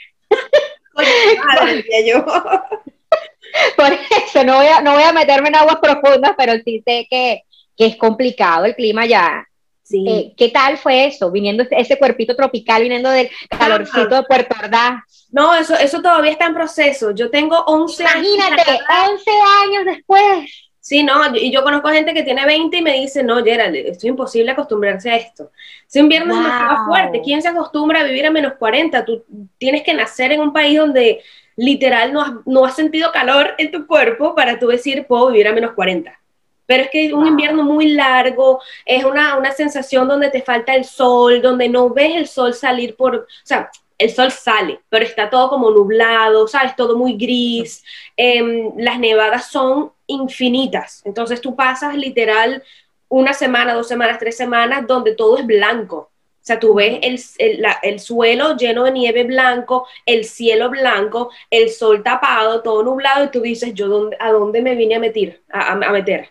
yo. 2.06 2.24
Por 3.76 3.92
eso 3.92 4.44
no 4.44 4.56
voy, 4.56 4.66
a, 4.66 4.80
no 4.80 4.94
voy 4.94 5.02
a 5.02 5.12
meterme 5.12 5.48
en 5.48 5.56
aguas 5.56 5.78
profundas, 5.80 6.32
pero 6.36 6.54
sí 6.64 6.82
sé 6.86 7.06
que, 7.08 7.42
que 7.76 7.86
es 7.86 7.96
complicado 7.96 8.64
el 8.64 8.74
clima 8.74 9.06
ya 9.06 9.48
eh, 9.90 10.34
¿Qué 10.36 10.50
tal 10.50 10.76
fue 10.76 11.06
eso? 11.06 11.30
Viniendo 11.30 11.64
ese 11.70 11.98
cuerpito 11.98 12.36
tropical, 12.36 12.82
viniendo 12.82 13.10
del 13.10 13.30
calorcito 13.48 14.16
de 14.16 14.22
Puerto 14.24 14.54
Ordaz. 14.60 15.02
No, 15.30 15.54
eso, 15.54 15.74
eso 15.74 16.02
todavía 16.02 16.32
está 16.32 16.46
en 16.46 16.54
proceso. 16.54 17.12
Yo 17.12 17.30
tengo 17.30 17.58
11 17.66 18.02
Imagínate, 18.02 18.62
11 19.10 19.30
años 19.64 19.84
después. 19.86 20.67
Sí, 20.88 21.02
no, 21.02 21.36
y 21.36 21.52
yo 21.52 21.62
conozco 21.62 21.90
gente 21.90 22.14
que 22.14 22.22
tiene 22.22 22.46
20 22.46 22.78
y 22.78 22.80
me 22.80 22.94
dice, 22.94 23.22
no, 23.22 23.44
Gerald, 23.44 23.76
esto 23.76 23.90
es 23.90 24.04
imposible 24.04 24.52
acostumbrarse 24.52 25.10
a 25.10 25.16
esto. 25.16 25.50
Ese 25.86 25.98
invierno 25.98 26.32
es 26.32 26.40
más 26.40 26.86
fuerte. 26.86 27.20
¿Quién 27.22 27.42
se 27.42 27.48
acostumbra 27.48 28.00
a 28.00 28.04
vivir 28.04 28.24
a 28.24 28.30
menos 28.30 28.54
40? 28.54 29.04
Tú 29.04 29.22
tienes 29.58 29.82
que 29.82 29.92
nacer 29.92 30.32
en 30.32 30.40
un 30.40 30.50
país 30.50 30.78
donde 30.78 31.20
literal 31.56 32.14
no 32.14 32.22
has, 32.22 32.32
no 32.46 32.64
has 32.64 32.74
sentido 32.74 33.12
calor 33.12 33.54
en 33.58 33.70
tu 33.70 33.86
cuerpo 33.86 34.34
para 34.34 34.58
tú 34.58 34.68
decir, 34.68 35.06
puedo 35.06 35.28
vivir 35.28 35.48
a 35.48 35.52
menos 35.52 35.72
40 35.72 36.18
pero 36.64 36.82
es 36.82 36.90
que 36.90 37.06
es 37.06 37.12
un 37.14 37.26
invierno 37.26 37.62
muy 37.62 37.94
largo, 37.94 38.60
es 38.84 39.02
una, 39.02 39.38
una, 39.38 39.52
sensación 39.52 40.06
donde 40.06 40.28
te 40.28 40.42
falta 40.42 40.74
el 40.74 40.84
sol, 40.84 41.40
donde 41.40 41.66
no 41.66 41.88
ves 41.88 42.14
el 42.14 42.28
sol 42.28 42.52
salir 42.52 42.94
por, 42.94 43.14
o 43.14 43.26
sea, 43.42 43.70
el 43.96 44.10
sol 44.10 44.30
sale, 44.30 44.80
pero 44.90 45.04
está 45.04 45.30
todo 45.30 45.48
como 45.48 45.70
nublado, 45.70 46.46
¿sabes? 46.46 46.76
Todo 46.76 46.96
muy 46.96 47.16
gris, 47.16 47.82
em, 48.18 48.72
las 48.76 48.98
nevadas 48.98 49.50
son 49.50 49.92
infinitas, 50.08 51.02
entonces 51.04 51.40
tú 51.40 51.54
pasas 51.54 51.96
literal 51.96 52.62
una 53.08 53.32
semana, 53.32 53.72
dos 53.74 53.86
semanas, 53.86 54.18
tres 54.18 54.36
semanas 54.36 54.86
donde 54.86 55.14
todo 55.14 55.38
es 55.38 55.46
blanco. 55.46 56.10
O 56.40 56.44
sea, 56.48 56.58
tú 56.58 56.74
ves 56.74 56.98
el, 57.02 57.20
el, 57.38 57.66
el, 57.82 58.00
suelo 58.00 58.56
lleno 58.56 58.84
de 58.84 58.92
nieve 58.92 59.24
blanco, 59.24 59.86
el 60.06 60.24
cielo 60.24 60.70
blanco, 60.70 61.30
el 61.50 61.68
sol 61.68 62.02
tapado, 62.02 62.62
todo 62.62 62.82
nublado, 62.82 63.26
y 63.26 63.28
tú 63.28 63.40
dices, 63.42 63.74
¿yo 63.74 63.88
dónde, 63.88 64.16
a 64.18 64.32
dónde 64.32 64.62
me 64.62 64.74
vine 64.74 64.96
a 64.96 64.98
meter? 64.98 65.42
a, 65.50 65.72
a 65.72 65.92
meter? 65.92 66.30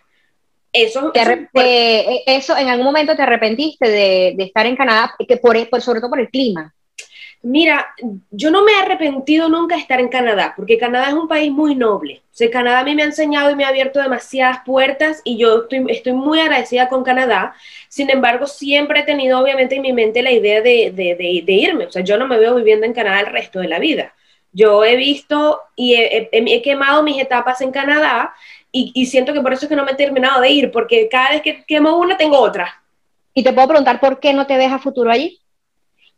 Eso, 0.72 1.12
eh, 1.14 2.22
eso, 2.26 2.56
en 2.56 2.68
algún 2.68 2.84
momento 2.84 3.16
te 3.16 3.22
arrepentiste 3.22 3.88
de, 3.88 4.36
estar 4.38 4.66
en 4.66 4.76
Canadá, 4.76 5.14
que 5.26 5.36
por, 5.38 5.68
por, 5.70 5.80
sobre 5.80 6.00
todo 6.00 6.10
por 6.10 6.20
el 6.20 6.28
clima. 6.28 6.74
Mira, 7.42 7.94
yo 8.30 8.50
no 8.50 8.64
me 8.64 8.72
he 8.72 8.80
arrepentido 8.80 9.48
nunca 9.48 9.76
de 9.76 9.82
estar 9.82 10.00
en 10.00 10.08
Canadá, 10.08 10.54
porque 10.56 10.76
Canadá 10.76 11.08
es 11.08 11.14
un 11.14 11.28
país 11.28 11.52
muy 11.52 11.76
noble. 11.76 12.22
O 12.32 12.36
sea, 12.36 12.50
Canadá 12.50 12.80
a 12.80 12.84
mí 12.84 12.96
me 12.96 13.02
ha 13.02 13.06
enseñado 13.06 13.50
y 13.50 13.54
me 13.54 13.64
ha 13.64 13.68
abierto 13.68 14.00
demasiadas 14.00 14.60
puertas 14.66 15.20
y 15.22 15.36
yo 15.38 15.66
estoy, 15.88 16.12
muy 16.12 16.40
agradecida 16.40 16.88
con 16.88 17.04
Canadá. 17.04 17.54
Sin 17.88 18.10
embargo, 18.10 18.46
siempre 18.46 19.00
he 19.00 19.02
tenido 19.04 19.38
obviamente 19.38 19.76
en 19.76 19.82
mi 19.82 19.92
mente 19.92 20.22
la 20.22 20.32
idea 20.32 20.60
de, 20.60 21.46
irme. 21.46 21.86
O 21.86 21.92
sea, 21.92 22.02
yo 22.02 22.18
no 22.18 22.26
me 22.26 22.38
veo 22.38 22.56
viviendo 22.56 22.86
en 22.86 22.92
Canadá 22.92 23.20
el 23.20 23.26
resto 23.26 23.60
de 23.60 23.68
la 23.68 23.78
vida. 23.78 24.14
Yo 24.52 24.84
he 24.84 24.96
visto 24.96 25.60
y 25.76 25.94
he, 25.94 26.62
quemado 26.62 27.04
mis 27.04 27.22
etapas 27.22 27.60
en 27.60 27.70
Canadá 27.70 28.34
y, 28.72 29.06
siento 29.06 29.32
que 29.32 29.40
por 29.40 29.52
eso 29.52 29.66
es 29.66 29.68
que 29.68 29.76
no 29.76 29.84
me 29.84 29.92
he 29.92 29.96
terminado 29.96 30.40
de 30.40 30.50
ir, 30.50 30.72
porque 30.72 31.08
cada 31.08 31.30
vez 31.30 31.42
que 31.42 31.64
quemo 31.64 31.96
una 31.98 32.16
tengo 32.16 32.38
otra. 32.38 32.82
Y 33.32 33.44
te 33.44 33.52
puedo 33.52 33.68
preguntar 33.68 34.00
por 34.00 34.18
qué 34.18 34.32
no 34.32 34.46
te 34.46 34.56
ves 34.56 34.72
a 34.72 34.80
futuro 34.80 35.10
allí. 35.10 35.38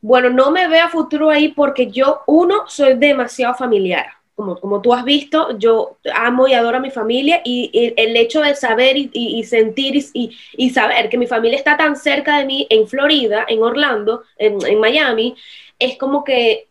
Bueno, 0.01 0.31
no 0.31 0.51
me 0.51 0.69
veo 0.69 0.89
futuro 0.89 1.31
ahí 1.31 1.49
porque 1.49 1.91
yo, 1.91 2.23
uno, 2.27 2.65
soy 2.67 2.95
demasiado 2.95 3.55
familiar. 3.55 4.07
Como, 4.35 4.59
como 4.59 4.81
tú 4.81 4.95
has 4.95 5.05
visto, 5.05 5.59
yo 5.59 5.99
amo 6.15 6.49
y 6.49 6.55
adoro 6.55 6.79
a 6.79 6.81
mi 6.81 6.91
familia 6.91 7.43
y, 7.45 7.93
el 7.97 8.17
hecho 8.17 8.41
de 8.41 8.55
saber 8.55 8.97
y, 8.97 9.45
sentir 9.45 10.03
y, 10.15 10.71
saber 10.71 11.11
que 11.11 11.19
mi 11.19 11.27
familia 11.27 11.59
está 11.59 11.77
tan 11.77 11.95
cerca 11.95 12.39
de 12.39 12.47
mí 12.47 12.67
en 12.71 12.89
Florida, 12.89 13.45
en 13.47 13.63
Orlando, 13.63 14.23
en, 14.39 14.57
en 14.67 14.81
Miami, 14.81 15.37
es 15.79 15.99
como 15.99 16.25
que 16.25 16.70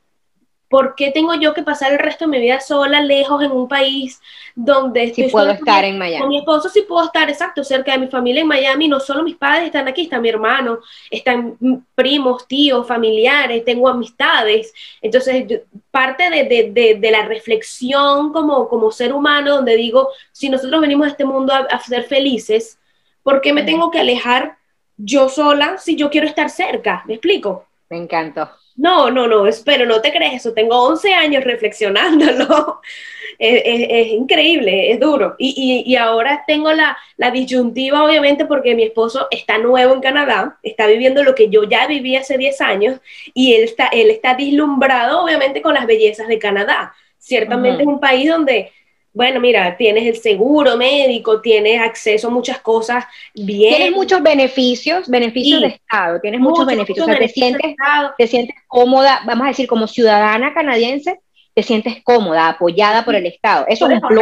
¿por 0.70 0.94
qué 0.96 1.12
tengo 1.12 1.34
yo 1.34 1.54
que 1.54 1.64
pasar 1.64 1.92
el 1.92 2.00
resto 2.00 2.26
de 2.26 2.32
mi 2.32 2.40
vida 2.40 2.60
sola, 2.60 3.02
lejos, 3.02 3.44
en 3.44 3.52
un 3.52 3.68
país 3.68 4.22
donde 4.56 5.06
estoy 5.06 5.26
si 5.26 5.30
puedo 5.32 5.50
estar 5.50 5.84
en 5.84 5.98
Miami? 5.98 6.22
Con 6.22 6.30
mi 6.30 6.38
esposo 6.38 6.70
sí 6.70 6.84
puedo 6.88 7.06
estar, 7.06 7.28
exacto, 7.30 7.64
cerca 7.64 7.92
de 7.92 7.98
mi 7.98 8.08
familia 8.08 8.42
en 8.42 8.48
Miami. 8.48 8.88
No 8.88 9.00
solo 9.00 9.24
mis 9.24 9.36
padres 9.36 9.66
están 9.66 9.88
aquí, 9.88 10.04
está 10.04 10.20
mi 10.20 10.30
hermano, 10.30 10.80
están 11.10 11.58
primos, 11.96 12.48
tíos, 12.48 12.88
familiares, 12.88 13.66
tengo 13.66 13.90
amistades. 13.90 14.74
Entonces, 15.02 15.62
parte 15.90 16.30
de, 16.30 17.10
la 17.12 17.24
reflexión 17.24 18.32
como, 18.32 18.70
como 18.70 18.92
ser 18.92 19.12
humano, 19.12 19.56
donde 19.56 19.76
digo, 19.76 20.10
si 20.32 20.50
nosotros 20.50 20.80
venimos 20.80 21.08
a 21.08 21.12
este 21.12 21.26
mundo 21.26 21.52
a, 21.52 21.60
a 21.60 21.80
ser 21.80 22.04
felices, 22.04 22.78
¿por 23.24 23.42
qué 23.42 23.54
me 23.54 23.64
tengo 23.64 23.90
que 23.90 24.00
alejar 24.00 24.58
yo 24.98 25.30
sola 25.30 25.80
si 25.80 25.96
yo 25.96 26.12
quiero 26.12 26.28
estar 26.28 26.52
cerca? 26.52 27.04
¿Me 27.08 27.16
explico? 27.16 27.66
Me 27.90 27.98
encantó. 27.98 28.52
No, 28.80 29.12
no, 29.12 29.28
no, 29.28 29.46
espero, 29.46 29.86
no 29.86 30.00
te 30.00 30.14
crees 30.14 30.36
eso. 30.36 30.54
Tengo 30.54 30.82
11 30.88 31.14
años 31.14 31.44
reflexionándolo. 31.44 32.80
es, 33.40 34.08
increíble, 34.08 34.92
es 34.92 35.00
duro. 35.02 35.36
Y, 35.38 35.96
ahora 35.98 36.46
tengo 36.48 36.72
la, 36.72 36.98
disyuntiva, 37.34 38.06
obviamente, 38.06 38.46
porque 38.46 38.76
mi 38.76 38.84
esposo 38.84 39.28
está 39.32 39.58
nuevo 39.58 39.94
en 39.94 40.00
Canadá, 40.00 40.58
está 40.64 40.88
viviendo 40.88 41.24
lo 41.26 41.36
que 41.36 41.50
yo 41.50 41.64
ya 41.66 41.88
viví 41.88 42.16
hace 42.16 42.38
10 42.38 42.62
años 42.62 43.02
y 43.34 43.54
él 43.54 43.66
está, 43.66 43.88
él 43.88 44.10
está 44.12 44.36
dislumbrado, 44.36 45.24
obviamente, 45.26 45.62
con 45.62 45.74
las 45.74 45.86
bellezas 45.86 46.30
de 46.30 46.40
Canadá. 46.40 46.94
Ciertamente 47.18 47.84
es 47.84 47.88
un 47.88 48.00
país 48.00 48.30
donde 48.30 48.72
bueno, 49.12 49.40
mira, 49.40 49.76
tienes 49.76 50.06
el 50.06 50.18
seguro 50.18 50.78
médico, 50.78 51.42
tienes 51.42 51.82
acceso 51.82 52.28
a 52.28 52.32
muchas 52.32 52.60
cosas 52.60 53.06
bien. 53.34 53.76
Tienes 53.76 53.92
muchos 53.92 54.22
beneficios, 54.22 55.10
beneficios 55.10 55.62
de 55.62 55.68
Estado, 55.68 56.20
tienes 56.22 56.40
muchos, 56.40 56.66
beneficios. 56.66 57.08
te, 57.08 57.28
sientes, 57.28 57.76
te 58.18 58.28
sientes 58.28 58.56
cómoda, 58.68 59.22
vamos 59.26 59.46
a 59.46 59.50
decir, 59.50 59.68
como 59.68 59.88
ciudadana 59.88 60.54
canadiense, 60.54 61.20
te 61.56 61.64
sientes 61.64 62.04
cómoda, 62.04 62.50
apoyada 62.50 63.04
por 63.04 63.16
el 63.16 63.26
Estado. 63.26 63.66
Eso 63.68 63.90
es 63.90 64.00
un 64.02 64.20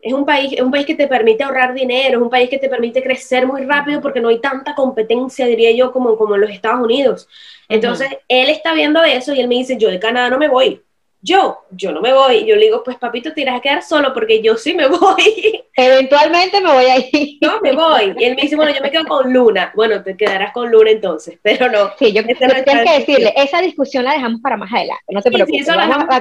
Es 0.00 0.12
un 0.14 0.24
país, 0.24 0.52
es 0.54 0.62
un 0.62 0.70
país 0.70 0.86
que 0.86 0.94
te 0.94 1.06
permite 1.06 1.44
ahorrar 1.44 1.74
dinero, 1.74 2.18
es 2.18 2.22
un 2.22 2.30
país 2.30 2.48
que 2.48 2.58
te 2.58 2.70
permite 2.70 3.02
crecer 3.02 3.46
muy 3.46 3.64
rápido 3.64 4.00
porque 4.00 4.20
no 4.20 4.28
hay 4.30 4.40
tanta 4.40 4.74
competencia, 4.74 5.44
diría 5.44 5.70
yo, 5.72 5.92
como, 5.92 6.16
como 6.16 6.34
en 6.36 6.40
los 6.40 6.50
Estados 6.50 6.82
Unidos. 6.82 7.28
Entonces, 7.68 8.08
él 8.26 8.48
está 8.48 8.72
viendo 8.72 9.04
eso 9.04 9.34
y 9.34 9.40
él 9.40 9.48
me 9.48 9.56
dice, 9.56 9.76
yo 9.76 9.90
de 9.90 10.00
Canadá 10.00 10.30
no 10.30 10.38
me 10.38 10.48
voy 10.48 10.82
yo, 11.22 11.58
yo 11.70 11.92
no 11.92 12.00
me 12.00 12.12
voy. 12.12 12.46
Yo 12.46 12.56
le 12.56 12.62
digo, 12.62 12.82
pues 12.82 12.96
papito, 12.96 13.32
te 13.32 13.42
irás 13.42 13.58
a 13.58 13.60
quedar 13.60 13.82
solo 13.82 14.12
porque 14.14 14.42
yo 14.42 14.56
sí 14.56 14.74
me 14.74 14.86
voy. 14.88 15.62
Eventualmente 15.74 16.60
me 16.60 16.72
voy 16.72 16.84
a 16.86 16.98
ir. 16.98 17.38
No, 17.40 17.60
me 17.60 17.72
voy. 17.72 18.14
Y 18.18 18.24
él 18.24 18.36
me 18.36 18.42
dice, 18.42 18.56
bueno, 18.56 18.72
yo 18.72 18.80
me 18.80 18.90
quedo 18.90 19.04
con 19.06 19.32
Luna. 19.32 19.72
Bueno, 19.74 20.02
te 20.02 20.16
quedarás 20.16 20.52
con 20.52 20.70
Luna 20.70 20.90
entonces, 20.90 21.38
pero 21.42 21.70
no. 21.70 21.90
Sí, 21.98 22.12
yo, 22.12 22.22
tengo 22.24 22.36
que 22.64 22.98
decirle, 22.98 23.32
esa 23.36 23.60
discusión 23.60 24.04
la 24.04 24.12
dejamos 24.12 24.40
para 24.40 24.56
más 24.56 24.72
adelante. 24.72 25.04
No 25.08 25.20
te 25.20 25.30
preocupes, 25.30 25.66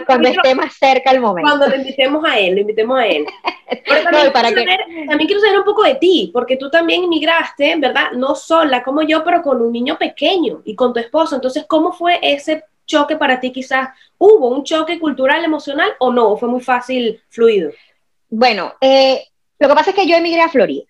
cuando 0.05 0.29
esté 0.29 0.55
más 0.55 0.73
cerca 0.73 1.11
el 1.11 1.21
momento. 1.21 1.49
Cuando 1.49 1.67
le 1.67 1.77
invitemos 1.77 2.25
a 2.25 2.37
él, 2.37 2.55
le 2.55 2.61
invitemos 2.61 2.99
a 2.99 3.07
él. 3.07 3.25
Pero 3.85 4.03
también, 4.03 4.33
para 4.33 4.51
quiero 4.51 4.65
que... 4.65 5.05
también 5.07 5.27
quiero 5.27 5.41
saber 5.41 5.59
un 5.59 5.65
poco 5.65 5.83
de 5.83 5.95
ti, 5.95 6.31
porque 6.33 6.57
tú 6.57 6.69
también 6.69 7.03
inmigraste, 7.03 7.75
¿verdad? 7.77 8.11
No 8.13 8.33
sola 8.35 8.83
como 8.83 9.03
yo, 9.03 9.23
pero 9.23 9.43
con 9.43 9.61
un 9.61 9.71
niño 9.71 9.97
pequeño 9.97 10.61
y 10.65 10.75
con 10.75 10.91
tu 10.91 10.99
esposo. 10.99 11.35
Entonces, 11.35 11.65
¿cómo 11.67 11.93
fue 11.93 12.19
ese 12.21 12.63
choque 12.89 13.15
para 13.15 13.39
ti 13.39 13.51
quizás? 13.51 13.89
¿Hubo 14.17 14.49
un 14.49 14.65
choque 14.65 14.99
cultural, 14.99 15.45
emocional 15.45 15.91
o 15.99 16.11
no? 16.11 16.31
¿O 16.31 16.37
fue 16.37 16.49
muy 16.49 16.59
fácil, 16.59 17.21
fluido? 17.29 17.71
Bueno, 18.27 18.73
eh, 18.81 19.23
lo 19.59 19.69
que 19.69 19.75
pasa 19.75 19.91
es 19.91 19.95
que 19.95 20.07
yo 20.07 20.17
emigré 20.17 20.41
a 20.41 20.49
Florida. 20.49 20.83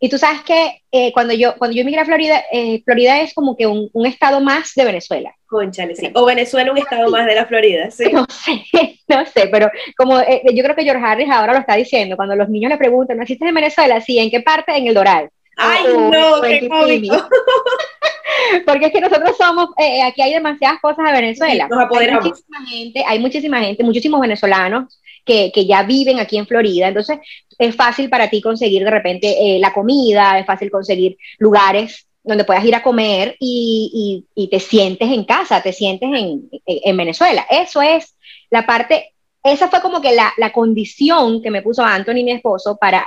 Y 0.00 0.08
tú 0.08 0.18
sabes 0.18 0.42
que 0.42 0.82
eh, 0.90 1.12
cuando, 1.12 1.32
yo, 1.32 1.56
cuando 1.56 1.74
yo 1.74 1.82
emigré 1.82 2.00
a 2.00 2.04
Florida, 2.04 2.42
eh, 2.50 2.82
Florida 2.84 3.20
es 3.20 3.32
como 3.32 3.56
que 3.56 3.66
un, 3.66 3.88
un, 3.92 4.06
estado 4.06 4.40
más 4.40 4.74
de 4.74 4.84
Venezuela. 4.84 5.34
Conchale, 5.46 5.94
sí. 5.94 6.10
O 6.14 6.26
Venezuela 6.26 6.72
un 6.72 6.78
estado 6.78 7.10
más 7.10 7.24
de 7.26 7.34
la 7.34 7.46
Florida, 7.46 7.90
sí. 7.90 8.04
No 8.12 8.26
sé, 8.28 8.64
no 9.08 9.24
sé, 9.24 9.48
pero 9.50 9.70
como 9.96 10.18
yo 10.18 10.62
creo 10.62 10.74
que 10.74 10.82
George 10.82 11.02
Harris 11.02 11.30
ahora 11.30 11.54
lo 11.54 11.60
está 11.60 11.76
diciendo, 11.76 12.16
cuando 12.16 12.36
los 12.36 12.48
niños 12.48 12.70
le 12.70 12.76
preguntan, 12.76 13.16
¿naciste 13.16 13.46
en 13.46 13.54
Venezuela? 13.54 14.00
Sí, 14.00 14.18
¿en 14.18 14.30
qué 14.30 14.40
parte? 14.40 14.76
En 14.76 14.88
el 14.88 14.94
Doral. 14.94 15.30
¡Ay, 15.56 15.84
no! 15.86 16.42
¡Qué 16.42 16.68
cómico! 16.68 17.16
Porque 18.66 18.86
es 18.86 18.92
que 18.92 19.00
nosotros 19.00 19.36
somos, 19.36 19.68
eh, 19.78 20.02
aquí 20.02 20.22
hay 20.22 20.34
demasiadas 20.34 20.80
cosas 20.80 21.06
de 21.06 21.12
Venezuela. 21.12 21.68
hay 21.70 22.10
muchísima 22.10 22.66
gente, 22.66 23.04
hay 23.06 23.18
muchísima 23.18 23.60
gente, 23.60 23.84
muchísimos 23.84 24.20
venezolanos 24.20 25.00
que, 25.24 25.50
que, 25.52 25.66
ya 25.66 25.82
viven 25.82 26.18
aquí 26.18 26.36
en 26.36 26.46
Florida. 26.46 26.88
Entonces, 26.88 27.18
es 27.58 27.74
fácil 27.74 28.10
para 28.10 28.28
ti 28.28 28.40
conseguir 28.40 28.84
de 28.84 28.90
repente 28.90 29.36
eh, 29.38 29.58
la 29.58 29.72
comida, 29.72 30.38
es 30.38 30.46
fácil 30.46 30.70
conseguir 30.70 31.16
lugares 31.38 32.06
donde 32.22 32.44
puedas 32.44 32.64
ir 32.64 32.74
a 32.74 32.82
comer 32.82 33.36
y, 33.38 34.24
y, 34.34 34.44
y 34.44 34.48
te 34.48 34.58
sientes 34.58 35.10
en 35.10 35.24
casa, 35.24 35.62
te 35.62 35.72
sientes 35.72 36.08
en, 36.14 36.48
en, 36.64 36.96
Venezuela. 36.96 37.46
Eso 37.50 37.82
es 37.82 38.16
la 38.50 38.64
parte, 38.64 39.12
esa 39.42 39.68
fue 39.68 39.82
como 39.82 40.00
que 40.00 40.14
la, 40.14 40.32
la 40.38 40.50
condición 40.50 41.42
que 41.42 41.50
me 41.50 41.60
puso 41.60 41.84
Anthony, 41.84 42.24
mi 42.24 42.32
esposo, 42.32 42.78
para 42.80 43.06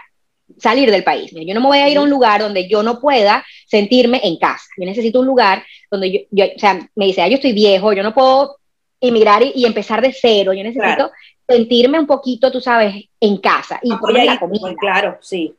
salir 0.57 0.91
del 0.91 1.03
país. 1.03 1.31
Yo 1.31 1.53
no 1.53 1.61
me 1.61 1.67
voy 1.67 1.77
a 1.79 1.89
ir 1.89 1.97
a 1.97 2.01
un 2.01 2.09
lugar 2.09 2.41
donde 2.41 2.67
yo 2.67 2.83
no 2.83 2.99
pueda 2.99 3.45
sentirme 3.67 4.21
en 4.23 4.37
casa. 4.37 4.65
Yo 4.77 4.85
necesito 4.85 5.19
un 5.19 5.25
lugar 5.25 5.63
donde 5.91 6.27
yo, 6.31 6.45
o 6.45 6.59
sea, 6.59 6.79
me 6.95 7.05
dice, 7.05 7.21
ah, 7.21 7.27
yo 7.27 7.35
estoy 7.35 7.53
viejo, 7.53 7.93
yo 7.93 8.03
no 8.03 8.13
puedo 8.13 8.57
emigrar 8.99 9.43
y, 9.43 9.65
empezar 9.65 10.01
de 10.01 10.13
cero. 10.13 10.53
Yo 10.53 10.63
necesito 10.63 11.11
sentirme 11.47 11.99
un 11.99 12.07
poquito, 12.07 12.51
tú 12.51 12.59
sabes, 12.59 12.95
en 13.19 13.37
casa. 13.37 13.79
Y 13.81 13.95
por 13.95 14.13
la 14.13 14.39
comida. 14.39 14.73
Claro, 14.79 15.17
sí. 15.21 15.53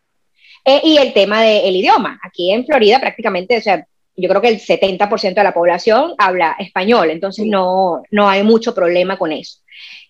Eh, 0.65 0.81
y 0.85 0.97
el 0.99 1.13
tema 1.13 1.43
del 1.43 1.77
idioma. 1.77 2.19
Aquí 2.23 2.51
en 2.51 2.67
Florida 2.67 3.01
prácticamente, 3.01 3.59
o 3.59 3.61
sea, 3.61 3.87
yo 4.17 4.29
creo 4.29 4.43
que 4.43 4.49
el 4.49 4.61
70% 4.61 5.35
de 5.35 5.45
la 5.45 5.55
población 5.55 6.15
habla 6.19 6.57
español, 6.59 7.11
entonces 7.11 7.47
no, 7.47 8.03
no 8.11 8.29
hay 8.29 8.43
mucho 8.43 8.75
problema 8.75 9.17
con 9.17 9.31
eso. 9.31 9.61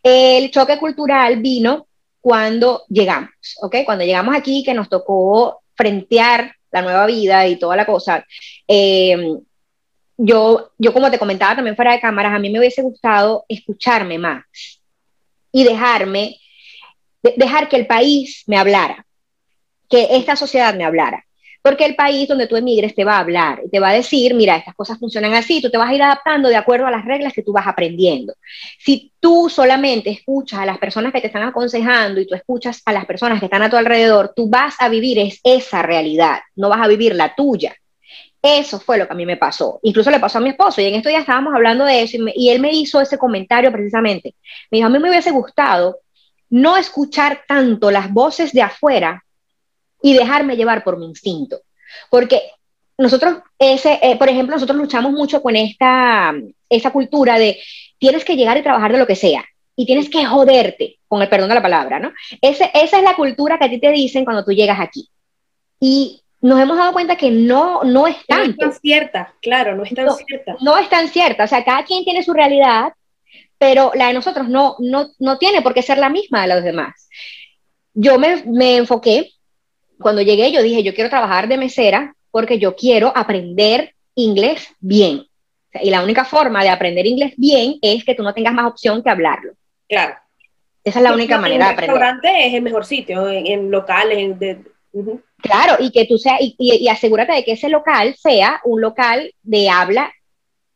El 0.03 0.51
choque 0.51 0.79
cultural 0.79 1.37
vino 1.37 1.88
cuando 2.21 2.85
llegamos, 2.89 3.31
¿ok? 3.63 3.77
Cuando 3.85 4.05
llegamos 4.05 4.37
aquí, 4.37 4.63
que 4.65 4.75
nos 4.75 4.89
tocó 4.89 5.63
frentear 5.75 6.55
la 6.71 6.83
nueva 6.83 7.07
vida 7.07 7.47
y 7.47 7.57
toda 7.57 7.77
la 7.77 7.87
cosa, 7.87 8.27
em, 8.67 9.41
yo, 10.17 10.73
yo 10.79 10.93
como 10.93 11.11
te 11.11 11.19
comentaba 11.19 11.57
también 11.57 11.77
fuera 11.77 11.93
de 11.93 12.01
cámaras, 12.01 12.35
a 12.35 12.39
mí 12.39 12.51
me 12.51 12.59
hubiese 12.59 12.83
gustado 12.83 13.45
escucharme 13.49 14.19
más 14.19 14.45
y 15.53 15.65
dejarme, 15.65 16.37
dejar 17.37 17.69
que 17.69 17.77
el 17.77 17.87
país 17.87 18.43
me 18.47 18.59
hablara, 18.59 19.07
que 19.89 20.09
esta 20.11 20.37
sociedad 20.37 20.75
me 20.75 20.85
hablara. 20.85 21.25
Porque 21.63 21.85
el 21.85 21.97
país 21.97 22.29
donde 22.29 22.47
tú 22.47 22.57
emigres 22.57 22.95
te 22.95 23.05
va 23.05 23.17
a 23.17 23.21
hablar, 23.21 23.63
te 23.71 23.81
va 23.81 23.91
a 23.91 23.95
decir, 23.95 24.35
mira, 24.35 24.57
estas 24.57 24.75
cosas 24.75 24.99
funcionan 24.99 25.35
así, 25.35 25.61
tú 25.61 25.71
te 25.71 25.79
vas 25.79 25.91
a 25.91 25.95
ir 25.95 26.03
adaptando 26.03 26.49
de 26.49 26.57
acuerdo 26.57 26.87
a 26.87 26.91
las 26.91 27.05
reglas 27.05 27.33
que 27.33 27.43
tú 27.43 27.53
vas 27.53 27.67
aprendiendo. 27.67 28.35
Si 28.79 29.13
tú 29.21 29.49
solamente 29.51 30.11
escuchas 30.11 30.61
a 30.61 30.67
las 30.67 30.79
personas 30.79 31.13
que 31.13 31.21
te 31.21 31.27
están 31.27 31.43
aconsejando 31.43 32.21
y 32.21 32.27
tú 32.27 32.35
escuchas 32.35 32.83
a 32.85 32.93
las 32.93 33.07
personas 33.07 33.41
que 33.41 33.47
están 33.47 33.63
a 33.63 33.71
tu 33.71 33.77
alrededor, 33.77 34.33
tú 34.35 34.49
vas 34.49 34.77
a 34.79 34.89
vivir 34.89 35.19
es 35.19 35.41
esa 35.43 35.83
realidad, 35.83 36.39
no 36.57 36.69
vas 36.69 36.81
a 36.81 36.89
vivir 36.89 37.15
la 37.15 37.35
tuya. 37.35 37.75
Eso 38.41 38.79
fue 38.79 38.99
lo 38.99 39.07
que 39.07 39.13
a 39.13 39.17
mí 39.17 39.27
me 39.27 39.37
pasó. 39.37 39.81
Incluso 39.83 40.11
le 40.11 40.21
pasó 40.21 40.39
a 40.39 40.41
mi 40.41 40.51
esposo 40.51 40.81
y 40.81 40.85
en 40.85 40.95
esto 40.95 41.11
ya 41.11 41.19
estábamos 41.19 41.55
hablando 41.55 41.85
de 41.85 42.03
eso 42.03 42.17
y, 42.17 42.33
y 42.37 42.51
él 42.51 42.61
me 42.61 42.73
hizo 42.73 43.01
ese 43.01 43.19
comentario 43.19 43.73
precisamente. 43.73 44.37
Me 44.71 44.79
dijo, 44.79 44.87
a 44.87 44.91
mí 44.91 44.99
me 45.01 45.11
hubiese 45.11 45.33
gustado 45.33 45.99
no 46.51 46.77
escuchar 46.77 47.43
tanto 47.47 47.91
las 47.91 48.13
voces 48.13 48.53
de 48.53 48.63
afuera 48.63 49.25
y 50.03 50.15
dejarme 50.15 50.57
llevar 50.57 50.85
por 50.85 50.99
mi 50.99 51.07
instinto. 51.07 51.61
Porque 52.11 52.43
nosotros, 52.97 53.39
ese, 53.59 53.99
eh, 54.03 54.17
por 54.17 54.29
ejemplo, 54.29 54.57
nosotros 54.57 54.77
luchamos 54.77 55.13
mucho 55.13 55.41
con 55.43 55.57
esta, 55.57 56.35
esa 56.69 56.91
cultura 56.91 57.39
de 57.39 57.59
tienes 57.99 58.25
que 58.25 58.37
llegar 58.37 58.57
y 58.57 58.63
trabajar 58.63 58.93
de 58.93 58.99
lo 58.99 59.07
que 59.07 59.17
sea 59.17 59.45
y 59.77 59.87
tienes 59.87 60.11
que 60.11 60.25
joderte, 60.25 60.99
con 61.07 61.23
el 61.23 61.29
perdón 61.29 61.51
de 61.51 61.55
la 61.55 61.63
palabra, 61.63 62.01
¿no? 62.01 62.13
Ese, 62.41 62.69
esa 62.75 62.99
es 62.99 63.03
la 63.05 63.15
cultura 63.15 63.59
que 63.59 63.67
a 63.67 63.71
ti 63.71 63.79
te 63.79 63.93
dicen 63.93 64.25
cuando 64.25 64.45
tú 64.45 64.51
llegas 64.51 64.81
aquí. 64.81 65.09
Y 65.79 66.21
nos 66.41 66.61
hemos 66.61 66.77
dado 66.77 66.93
cuenta 66.93 67.15
que 67.15 67.31
no, 67.31 67.85
no 67.85 68.09
es 68.09 68.17
tanto. 68.27 68.45
No 68.45 68.51
es 68.51 68.57
tan 68.57 68.73
cierta, 68.81 69.35
claro, 69.41 69.77
no 69.77 69.85
es 69.85 69.95
tan 69.95 70.11
cierta. 70.11 70.57
No 70.61 70.77
es 70.77 70.89
tan 70.89 71.09
cierta, 71.09 71.45
o 71.45 71.47
sea, 71.47 71.65
cada 71.65 71.85
quien 71.85 72.03
tiene 72.03 72.25
su 72.25 72.33
realidad, 72.33 72.93
pero 73.57 73.93
la 73.95 74.09
de 74.09 74.15
nosotros 74.15 74.49
no, 74.49 74.75
no, 74.81 75.11
no 75.21 75.39
tiene 75.39 75.63
por 75.63 75.75
qué 75.75 75.83
ser 75.83 75.99
la 75.99 76.09
misma 76.09 76.43
de 76.43 76.55
los 76.55 76.65
demás. 76.65 77.09
Yo 77.95 78.19
me, 78.19 78.43
me 78.47 78.79
enfoqué 78.79 79.31
cuando 80.01 80.23
llegué 80.23 80.53
yo 80.53 80.63
dije, 80.63 80.83
yo 80.83 80.95
quiero 80.95 81.11
trabajar 81.11 81.49
de 81.49 81.59
mesera 81.59 82.15
porque 82.31 82.59
yo 82.59 82.77
quiero 82.77 83.13
aprender 83.15 83.95
inglés 84.15 84.69
bien. 84.81 85.25
y 85.81 85.91
la 85.91 86.03
única 86.03 86.25
forma 86.25 86.63
de 86.63 86.71
aprender 86.71 87.07
inglés 87.07 87.35
bien 87.37 87.79
es 87.83 88.05
que 88.05 88.15
tú 88.15 88.23
no 88.23 88.35
tengas 88.35 88.55
más 88.55 88.67
opción 88.67 89.03
que 89.03 89.11
hablarlo. 89.11 89.53
Claro. 89.89 90.17
Esa 90.83 90.99
es 91.01 91.03
la 91.03 91.13
única 91.13 91.39
manera 91.39 91.67
de 91.67 91.73
aprender. 91.73 91.97
El 91.97 92.01
restaurante 92.01 92.47
es 92.47 92.55
el 92.55 92.63
mejor 92.63 92.85
sitio, 92.85 93.29
en, 93.29 93.71
locales. 93.71 94.37
Claro, 95.43 95.77
y 95.79 95.91
que 95.91 96.07
tú 96.07 96.17
sea, 96.17 96.39
y, 96.41 96.57
y, 96.59 96.89
asegúrate 96.89 97.33
de 97.33 97.45
que 97.45 97.53
ese 97.53 97.69
local 97.69 98.17
sea 98.17 98.61
un 98.65 98.81
local 98.81 99.33
de 99.43 99.69
habla 99.69 100.11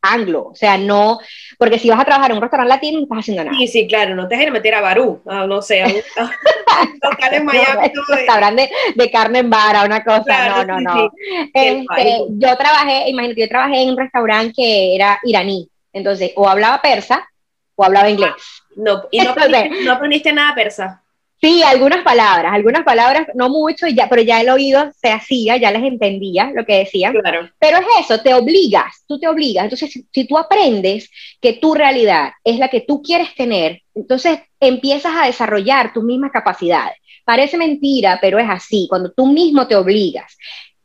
anglo, 0.03 0.49
o 0.51 0.55
sea, 0.55 0.77
no, 0.77 1.19
porque 1.57 1.79
si 1.79 1.89
vas 1.89 1.99
a 1.99 2.05
trabajar 2.05 2.31
en 2.31 2.37
un 2.37 2.41
restaurante 2.41 2.69
latino 2.69 2.97
no 2.99 3.03
estás 3.03 3.19
haciendo 3.19 3.43
nada. 3.45 3.57
Sí, 3.57 3.67
sí, 3.67 3.87
claro, 3.87 4.15
no 4.15 4.27
te 4.27 4.35
dejes 4.35 4.51
meter 4.51 4.75
a 4.75 4.81
Barú, 4.81 5.21
no 5.25 5.61
sé, 5.61 5.81
a 5.81 5.87
un 5.87 5.93
local 7.01 7.33
en 7.33 7.45
Miami. 7.45 7.91
No, 7.95 8.15
restaurante 8.15 8.69
de, 8.95 9.11
carne 9.11 9.39
en 9.39 9.49
vara, 9.49 9.85
una 9.85 10.03
cosa, 10.03 10.49
no, 10.49 10.65
no, 10.65 10.81
no. 10.81 11.11
Este, 11.53 12.25
yo 12.29 12.57
trabajé, 12.57 13.09
imagínate, 13.09 13.41
yo 13.41 13.47
trabajé 13.47 13.81
en 13.81 13.89
un 13.91 13.97
restaurante 13.97 14.53
que 14.55 14.95
era 14.95 15.19
iraní, 15.23 15.69
entonces, 15.93 16.31
o 16.35 16.49
hablaba 16.49 16.81
persa 16.81 17.27
o 17.75 17.85
hablaba 17.85 18.09
inglés. 18.09 18.31
No, 18.75 19.03
y 19.11 19.21
no, 19.21 19.31
aprendiste, 19.31 19.83
no 19.83 19.91
aprendiste 19.93 20.33
nada 20.33 20.53
persa. 20.53 21.02
Sí, 21.43 21.61
algunas 21.61 22.05
palabras, 22.05 22.53
algunas 22.53 22.85
palabras, 22.85 23.27
no 23.35 23.49
mucho, 23.49 23.85
ya, 23.87 24.07
pero 24.07 24.21
ya 24.21 24.39
el 24.39 24.47
oído 24.47 24.93
se 24.95 25.11
hacía, 25.11 25.57
ya 25.57 25.71
les 25.71 25.83
entendía 25.83 26.53
lo 26.55 26.65
que 26.65 26.77
decían. 26.77 27.11
Claro. 27.11 27.49
Pero 27.59 27.79
es 27.79 27.85
eso, 27.99 28.21
te 28.21 28.33
obligas, 28.33 29.03
tú 29.05 29.19
te 29.19 29.27
obligas. 29.27 29.65
Entonces, 29.65 30.05
si, 30.09 30.25
tú 30.25 30.37
aprendes 30.37 31.11
que 31.41 31.51
tu 31.51 31.73
realidad 31.75 32.31
es 32.45 32.59
la 32.59 32.69
que 32.69 32.79
tú 32.79 33.01
quieres 33.01 33.35
tener, 33.35 33.81
entonces 33.93 34.39
empiezas 34.57 35.11
a 35.17 35.25
desarrollar 35.25 35.91
tus 35.91 36.05
mismas 36.05 36.31
capacidades. 36.31 36.95
Parece 37.25 37.57
mentira, 37.57 38.19
pero 38.21 38.39
es 38.39 38.49
así, 38.49 38.87
cuando 38.89 39.11
tú 39.11 39.27
mismo 39.27 39.67
te 39.67 39.75
obligas. 39.75 40.37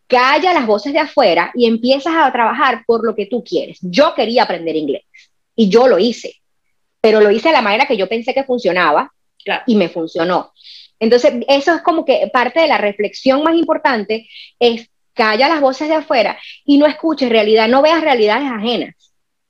Calla 0.08 0.52
las 0.54 0.66
voces 0.66 0.92
de 0.92 0.98
afuera 0.98 1.52
y 1.54 1.66
empiezas 1.66 2.14
a 2.16 2.32
trabajar 2.32 2.82
por 2.84 3.06
lo 3.06 3.14
que 3.14 3.26
tú 3.26 3.44
quieres. 3.44 3.78
Yo 3.80 4.12
quería 4.12 4.42
aprender 4.42 4.74
inglés 4.74 5.04
y 5.54 5.68
yo 5.68 5.86
lo 5.86 6.00
hice, 6.00 6.34
pero 7.00 7.20
lo 7.20 7.30
hice 7.30 7.50
de 7.50 7.54
la 7.54 7.62
manera 7.62 7.86
que 7.86 7.96
yo 7.96 8.08
pensé 8.08 8.34
que 8.34 8.42
funcionaba 8.42 9.12
y 9.66 9.76
me 9.76 9.88
funcionó. 9.88 10.52
Entonces, 11.00 11.32
eso 11.48 11.74
es 11.74 11.82
como 11.82 12.04
que 12.04 12.28
parte 12.32 12.60
de 12.60 12.68
la 12.68 12.78
reflexión 12.78 13.42
más 13.42 13.54
importante 13.54 14.28
es 14.58 14.90
calla 15.14 15.48
las 15.48 15.60
voces 15.60 15.88
de 15.88 15.94
afuera 15.94 16.38
y 16.64 16.78
no 16.78 16.86
escuches 16.86 17.28
realidad, 17.28 17.68
no 17.68 17.82
veas 17.82 18.00
realidades 18.00 18.50
ajenas. 18.50 18.94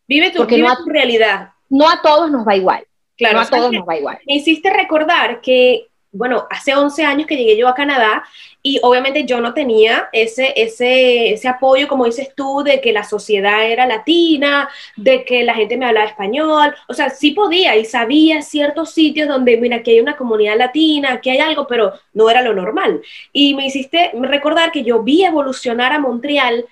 Vive 0.07 0.30
tu, 0.30 0.47
vive 0.47 0.68
tu 0.83 0.90
realidad. 0.90 1.50
No 1.68 1.88
a 1.88 2.00
todos 2.00 2.30
nos 2.30 2.47
va 2.47 2.57
igual. 2.57 2.87
Claro, 3.16 3.37
no 3.37 3.40
a 3.42 3.50
todos 3.50 3.73
nos 3.73 3.87
va 3.87 3.97
igual. 3.97 4.18
Me 4.26 4.37
hiciste 4.37 4.71
recordar 4.71 5.40
que 5.42 5.88
bueno, 6.11 6.47
hace 6.50 6.75
11 6.75 7.05
años 7.05 7.27
que 7.27 7.37
llegué 7.37 7.57
yo 7.57 7.69
a 7.69 7.75
Canadá 7.75 8.25
y 8.62 8.81
obviamente 8.83 9.25
yo 9.25 9.41
no 9.41 9.53
tenía 9.55 10.09
ese, 10.12 10.53
ese, 10.57 11.33
ese 11.33 11.49
apoyo, 11.49 11.87
como 11.87 12.07
dices 12.07 12.35
tú, 12.35 12.62
de 12.65 12.81
que 12.81 12.93
la 12.93 13.05
sociedad 13.05 13.71
era 13.71 13.87
latina, 13.87 14.69
de 14.97 15.25
que 15.25 15.45
la 15.45 15.55
gente 15.55 15.77
me 15.77 15.87
hablaba 15.87 16.07
español, 16.07 16.75
o 16.88 16.95
sea, 16.95 17.11
sí 17.11 17.33
podía 17.33 17.77
y 17.77 17.85
sabía 17.85 18.43
ciertos 18.43 18.93
sitios 18.93 19.29
donde, 19.29 19.57
mira, 19.59 19.77
aquí 19.77 19.93
hay 19.93 20.00
una 20.00 20.17
comunidad 20.17 20.57
latina, 20.57 21.12
aquí 21.12 21.31
hay 21.31 21.38
algo, 21.38 21.67
pero 21.67 21.93
no 22.15 22.31
era 22.31 22.43
lo 22.43 22.55
normal. 22.55 23.03
Y 23.33 23.55
me 23.55 23.67
hiciste 23.67 24.11
recordar 24.15 24.73
que 24.73 24.85
yo 24.85 25.03
vi 25.03 25.25
evolucionar 25.25 25.93
a 25.93 25.99
Montreal 25.99 26.65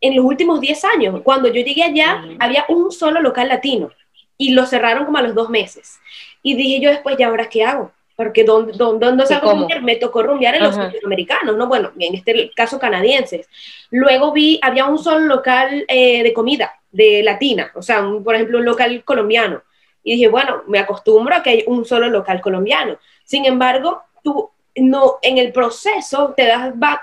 en 0.00 0.16
los 0.16 0.24
últimos 0.24 0.60
10 0.60 0.84
años. 0.84 1.20
Cuando 1.22 1.48
yo 1.48 1.62
llegué 1.62 1.82
allá, 1.82 2.24
había 2.38 2.64
un 2.68 2.92
solo 2.92 3.20
local 3.20 3.48
latino 3.48 3.90
y 4.38 4.50
lo 4.50 4.66
cerraron 4.66 5.04
como 5.04 5.18
a 5.18 5.22
los 5.22 5.34
dos 5.34 5.50
meses. 5.50 5.98
Y 6.42 6.54
dije 6.54 6.80
yo 6.80 6.90
después, 6.90 7.16
¿ya 7.18 7.28
ahora 7.28 7.48
qué 7.48 7.64
hago? 7.64 7.92
Porque 8.16 8.44
donde, 8.44 8.72
donde, 8.72 9.26
se 9.26 9.38
me 9.82 9.96
tocó 9.96 10.22
rumbear 10.22 10.54
en 10.54 10.64
los 10.64 10.76
americanos, 11.04 11.54
¿no? 11.56 11.66
Bueno, 11.66 11.92
en 11.98 12.14
este 12.14 12.50
caso 12.56 12.78
canadienses. 12.78 13.46
Luego 13.90 14.32
vi, 14.32 14.58
había 14.62 14.86
un 14.86 14.98
solo 14.98 15.26
local 15.26 15.84
eh, 15.86 16.22
de 16.22 16.32
comida, 16.32 16.72
de 16.90 17.22
latina, 17.22 17.70
o 17.74 17.82
sea, 17.82 18.02
por 18.24 18.34
ejemplo, 18.34 18.58
un 18.58 18.64
local 18.64 19.04
colombiano. 19.04 19.62
Y 20.02 20.14
dije, 20.14 20.28
bueno, 20.28 20.62
me 20.66 20.78
acostumbro 20.78 21.34
a 21.34 21.42
que 21.42 21.50
hay 21.50 21.64
un 21.66 21.84
solo 21.84 22.08
local 22.08 22.40
colombiano. 22.40 22.96
Sin 23.24 23.44
embargo, 23.44 24.02
tú, 24.24 24.50
no, 24.76 25.16
en 25.20 25.36
el 25.36 25.52
proceso 25.52 26.32
te 26.34 26.46
das, 26.46 26.72
va, 26.72 27.02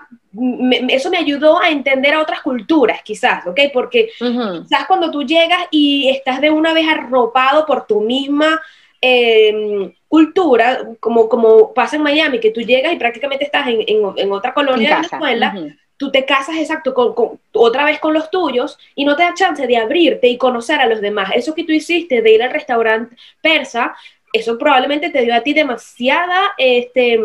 eso 0.90 1.12
me 1.12 1.18
ayudó 1.18 1.62
a 1.62 1.70
entender 1.70 2.16
a 2.16 2.22
otras 2.22 2.42
culturas, 2.42 3.04
quizás, 3.04 3.46
¿ok? 3.46 3.60
Porque 3.72 4.10
quizás 4.18 4.88
cuando 4.88 5.12
tú 5.12 5.24
llegas 5.24 5.68
y 5.70 6.10
estás 6.10 6.42
de 6.42 6.50
una 6.50 6.74
vez 6.74 6.88
arropado 6.90 7.68
por 7.68 7.86
tu 7.86 8.02
misma 8.02 8.60
Em, 9.06 9.94
cultura, 10.14 10.90
como, 11.00 11.28
como 11.28 11.74
pasa 11.74 11.96
en 11.96 12.04
Miami, 12.04 12.40
que 12.40 12.52
tú 12.52 12.62
llegas 12.62 12.94
y 12.94 12.98
prácticamente 12.98 13.46
estás 13.46 13.66
en, 13.68 13.84
en, 13.88 14.32
otra 14.32 14.54
colonia 14.54 14.90
de 14.90 14.96
Venezuela, 14.98 15.56
tú 15.98 16.12
te 16.12 16.24
casas 16.24 16.58
exacto 16.58 16.94
con, 16.94 17.40
otra 17.52 17.84
vez 17.84 18.00
con 18.00 18.14
los 18.14 18.30
tuyos 18.30 18.78
y 18.94 19.06
no 19.06 19.16
te 19.16 19.24
da 19.24 19.34
chance 19.34 19.66
de 19.66 19.76
abrirte 19.76 20.28
y 20.28 20.38
conocer 20.38 20.80
a 20.80 20.86
los 20.86 21.02
demás. 21.02 21.32
Eso 21.34 21.56
que 21.56 21.64
tú 21.64 21.72
hiciste 21.72 22.22
de 22.22 22.32
ir 22.32 22.44
al 22.44 22.52
restaurante 22.52 23.16
persa, 23.42 23.96
eso 24.32 24.56
probablemente 24.56 25.10
te 25.10 25.24
dio 25.24 25.34
a 25.34 25.42
ti 25.42 25.52
demasiada 25.52 26.54
este, 26.60 27.20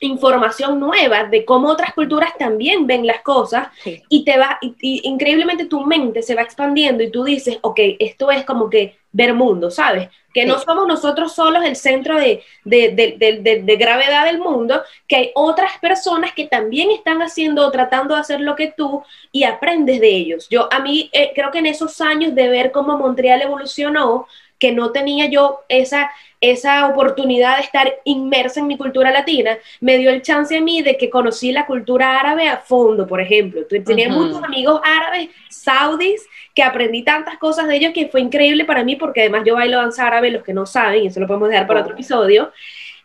información 0.00 0.80
nueva 0.80 1.24
de 1.24 1.44
cómo 1.44 1.68
otras 1.68 1.92
culturas 1.92 2.30
también 2.38 2.86
ven 2.86 3.06
las 3.06 3.20
cosas 3.20 3.68
y 3.84 4.24
te 4.24 4.38
va, 4.38 4.58
y, 4.62 5.06
increíblemente 5.06 5.66
tu 5.66 5.82
mente 5.84 6.22
se 6.22 6.34
va 6.34 6.40
expandiendo 6.40 7.02
y 7.02 7.10
tú 7.10 7.22
dices, 7.22 7.58
ok, 7.60 7.80
esto 7.98 8.30
es 8.30 8.46
como 8.46 8.70
que 8.70 8.96
ver 9.14 9.32
mundo, 9.32 9.70
¿sabes? 9.70 10.10
Que 10.34 10.44
no 10.44 10.58
somos 10.58 10.88
nosotros 10.88 11.32
solos 11.32 11.64
el 11.64 11.76
centro 11.76 12.18
de, 12.18 12.42
de, 12.64 13.76
gravedad 13.78 14.26
del 14.26 14.38
mundo, 14.38 14.82
que 15.06 15.16
hay 15.16 15.30
otras 15.34 15.78
personas 15.78 16.32
que 16.32 16.48
también 16.48 16.90
están 16.90 17.22
haciendo 17.22 17.64
o 17.64 17.70
tratando 17.70 18.14
de 18.14 18.20
hacer 18.20 18.40
lo 18.40 18.56
que 18.56 18.74
tú 18.76 19.04
y 19.30 19.44
aprendes 19.44 20.00
de 20.00 20.08
ellos. 20.08 20.48
Yo 20.50 20.68
a 20.72 20.80
mí 20.80 21.08
eh, 21.12 21.30
creo 21.32 21.52
que 21.52 21.60
en 21.60 21.66
esos 21.66 22.00
años 22.00 22.34
de 22.34 22.48
ver 22.48 22.72
cómo 22.72 22.98
Montreal 22.98 23.42
evolucionó, 23.42 24.26
que 24.58 24.72
no 24.72 24.90
tenía 24.90 25.26
yo 25.26 25.60
esa, 25.68 26.10
esa 26.40 26.88
oportunidad 26.88 27.58
de 27.58 27.62
estar 27.62 27.94
inmersa 28.04 28.58
en 28.58 28.66
mi 28.66 28.76
cultura 28.76 29.12
latina, 29.12 29.56
me 29.80 29.98
dio 29.98 30.10
el 30.10 30.22
chance 30.22 30.56
a 30.56 30.60
mí 30.60 30.82
de 30.82 30.96
que 30.96 31.10
conocí 31.10 31.52
la 31.52 31.66
cultura 31.66 32.18
árabe 32.18 32.48
a 32.48 32.56
fondo, 32.56 33.06
por 33.06 33.20
ejemplo. 33.20 33.62
Tenía 33.66 34.08
muchos 34.08 34.42
amigos 34.42 34.80
árabes, 34.82 35.28
saudis, 35.48 36.26
que 36.54 36.62
aprendí 36.62 37.02
tantas 37.02 37.38
cosas 37.38 37.66
de 37.66 37.76
ellos 37.76 37.92
que 37.92 38.08
fue 38.08 38.20
increíble 38.20 38.64
para 38.64 38.84
mí, 38.84 38.96
porque 38.96 39.20
además 39.22 39.42
yo 39.44 39.54
bailo 39.54 39.78
danza 39.78 40.06
árabe, 40.06 40.30
los 40.30 40.44
que 40.44 40.54
no 40.54 40.66
saben, 40.66 41.04
y 41.04 41.06
eso 41.08 41.20
lo 41.20 41.26
podemos 41.26 41.48
dejar 41.48 41.66
para 41.66 41.80
otro 41.80 41.94
episodio, 41.94 42.52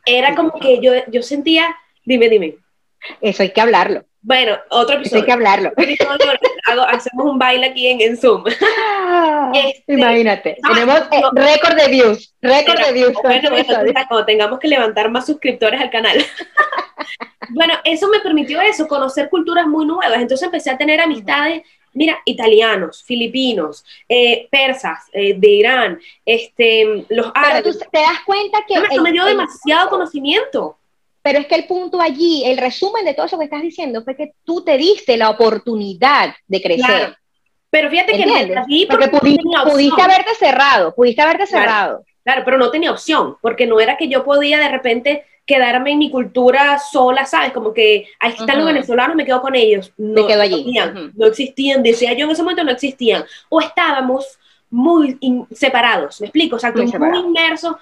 era 0.05 0.35
como 0.35 0.53
que 0.59 0.79
yo, 0.79 0.93
yo 1.07 1.23
sentía, 1.23 1.75
dime, 2.05 2.29
dime. 2.29 2.55
Eso 3.21 3.43
hay 3.43 3.49
que 3.49 3.61
hablarlo. 3.61 4.05
Bueno, 4.21 4.57
otro 4.69 4.97
episodio. 4.97 5.21
hay 5.21 5.25
que 5.25 5.31
hablarlo. 5.31 5.71
hacemos 6.89 7.25
un 7.25 7.39
baile 7.39 7.67
aquí 7.67 7.87
en, 7.87 8.17
Zoom. 8.17 8.43
Este, 9.53 9.93
imagínate, 9.93 10.57
tenemos 10.67 10.99
eh, 11.11 11.21
récord 11.33 11.75
de 11.75 11.87
views, 11.87 12.35
récord 12.41 12.79
de 12.79 12.93
views. 12.93 13.13
Bueno, 13.23 13.49
cuando 14.07 14.25
tengamos 14.25 14.59
que 14.59 14.67
levantar 14.67 15.09
más 15.09 15.25
suscriptores 15.25 15.79
al 15.79 15.89
canal. 15.89 16.17
bueno, 17.49 17.73
eso 17.85 18.09
me 18.09 18.19
permitió 18.19 18.59
eso, 18.61 18.87
conocer 18.87 19.29
culturas 19.29 19.67
muy 19.67 19.85
nuevas. 19.85 20.19
Entonces 20.19 20.45
empecé 20.45 20.69
a 20.69 20.77
tener 20.77 20.99
amistades, 20.99 21.63
mira, 21.93 22.19
italianos, 22.25 23.03
filipinos, 23.03 23.85
eh, 24.07 24.47
persas, 24.49 24.99
eh, 25.13 25.33
de 25.37 25.47
Irán, 25.47 25.99
este, 26.25 27.05
los 27.09 27.31
árabes. 27.33 27.63
Pero 27.63 27.79
tú 27.79 27.85
te 27.91 27.99
das 27.99 28.21
cuenta 28.25 28.59
que... 28.67 28.75
eso 28.75 29.01
me 29.01 29.11
dio 29.11 29.25
demasiado 29.25 29.89
conocimiento. 29.89 30.77
Pero 31.21 31.39
es 31.39 31.47
que 31.47 31.55
el 31.55 31.65
punto 31.65 31.99
allí, 31.99 32.43
el 32.45 32.57
resumen 32.57 33.03
de 33.03 33.13
todo 33.13 33.25
eso 33.25 33.37
que 33.37 33.45
estás 33.45 33.61
diciendo 33.61 34.03
fue 34.03 34.15
que 34.15 34.33
tú 34.43 34.63
te 34.63 34.77
diste 34.77 35.17
la 35.17 35.29
oportunidad 35.29 36.33
de 36.47 36.61
crecer. 36.61 37.17
Pero 37.69 37.89
fíjate 37.89 38.13
que 38.13 38.23
porque, 38.89 39.09
pudiste, 39.09 40.01
haberte 40.01 40.33
cerrado, 40.35 40.95
pudiste 40.95 41.21
haberte 41.21 41.45
cerrado. 41.45 42.03
Claro, 42.23 42.41
pero 42.45 42.57
no 42.57 42.71
tenía 42.71 42.91
opción, 42.91 43.37
porque 43.41 43.67
no 43.67 43.79
era 43.79 43.97
que 43.97 44.07
yo 44.07 44.23
podía 44.23 44.59
de 44.59 44.69
repente 44.69 45.25
quedarme 45.49 45.93
en 45.93 45.97
mi 45.97 46.11
cultura 46.11 46.77
sola, 46.77 47.25
¿sabes? 47.25 47.51
Como 47.51 47.73
que 47.73 48.05
ahí 48.19 48.33
están 48.37 48.59
los 48.59 48.67
venezolanos, 48.67 49.15
me 49.15 49.25
quedo 49.25 49.41
con 49.41 49.55
ellos. 49.55 49.91
No, 49.97 50.27
me 50.27 50.33
allí. 50.33 50.73
no 51.15 51.25
existían, 51.25 51.81
decía 51.81 52.13
yo 52.13 52.25
en 52.25 52.31
ese 52.31 52.43
momento 52.43 52.63
no 52.63 52.71
existían. 52.71 53.23
O 53.49 53.59
estábamos 53.59 54.39
muy 54.69 55.17
separados, 55.51 56.21
¿me 56.21 56.27
explico? 56.27 56.57
O 56.57 56.59
sea, 56.59 56.71
muy, 56.71 56.85
muy 56.85 57.17
inmersos 57.17 57.75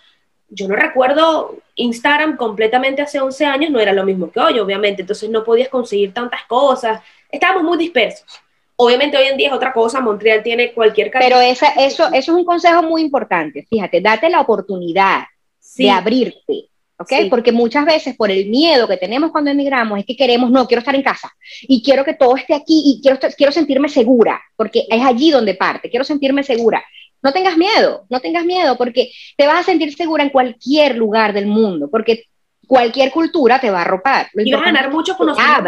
yo 0.49 0.67
no 0.67 0.75
recuerdo 0.75 1.57
Instagram 1.75 2.37
completamente 2.37 3.01
hace 3.01 3.19
11 3.19 3.45
años, 3.45 3.71
no 3.71 3.79
era 3.79 3.93
lo 3.93 4.05
mismo 4.05 4.31
que 4.31 4.39
hoy, 4.39 4.59
obviamente, 4.59 5.01
entonces 5.01 5.29
no 5.29 5.43
podías 5.43 5.69
conseguir 5.69 6.13
tantas 6.13 6.45
cosas, 6.45 7.01
estábamos 7.29 7.63
muy 7.63 7.77
dispersos. 7.77 8.25
Obviamente 8.77 9.17
hoy 9.17 9.25
en 9.25 9.37
día 9.37 9.47
es 9.47 9.53
otra 9.53 9.73
cosa, 9.73 9.99
Montreal 9.99 10.43
tiene 10.43 10.71
cualquier 10.71 11.11
Pero 11.11 11.41
esa, 11.41 11.69
eso, 11.71 12.07
eso 12.07 12.13
es 12.13 12.29
un 12.29 12.45
consejo 12.45 12.83
muy 12.83 13.01
importante, 13.01 13.65
fíjate, 13.69 14.01
date 14.01 14.29
la 14.29 14.41
oportunidad 14.41 15.23
de 15.75 15.89
abrirte, 15.89 16.69
¿ok? 16.97 17.29
Porque 17.29 17.51
muchas 17.51 17.85
veces 17.85 18.15
por 18.15 18.31
el 18.31 18.49
miedo 18.49 18.87
que 18.87 18.97
tenemos 18.97 19.31
cuando 19.31 19.51
emigramos 19.51 19.99
es 19.99 20.05
que 20.05 20.15
queremos, 20.15 20.51
no, 20.51 20.67
quiero 20.67 20.79
estar 20.79 20.95
en 20.95 21.03
casa 21.03 21.31
y 21.61 21.81
quiero 21.83 22.03
que 22.03 22.13
todo 22.13 22.35
esté 22.35 22.53
aquí 22.53 22.81
y 22.85 23.01
quiero, 23.01 23.19
quiero 23.35 23.51
sentirme 23.51 23.89
segura, 23.89 24.41
porque 24.55 24.85
es 24.89 25.03
allí 25.03 25.31
donde 25.31 25.55
parte, 25.55 25.89
quiero 25.89 26.03
sentirme 26.03 26.43
segura. 26.43 26.83
No 27.21 27.33
tengas 27.33 27.57
miedo, 27.57 28.05
no 28.09 28.19
tengas 28.19 28.45
miedo, 28.45 28.77
porque 28.77 29.11
te 29.35 29.47
vas 29.47 29.61
a 29.61 29.63
sentir 29.63 29.93
segura 29.95 30.23
en 30.23 30.29
cualquier 30.29 30.95
lugar 30.95 31.33
del 31.33 31.47
mundo, 31.47 31.89
porque 31.89 32.25
cualquier 32.67 33.11
cultura 33.11 33.59
te 33.59 33.71
va 33.71 33.79
a 33.79 33.81
arropar. 33.81 34.29
y 34.35 34.51
vas 34.51 34.61
a 34.61 34.65
ganar 34.65 34.91
mucho 34.91 35.15
conocimiento. 35.17 35.63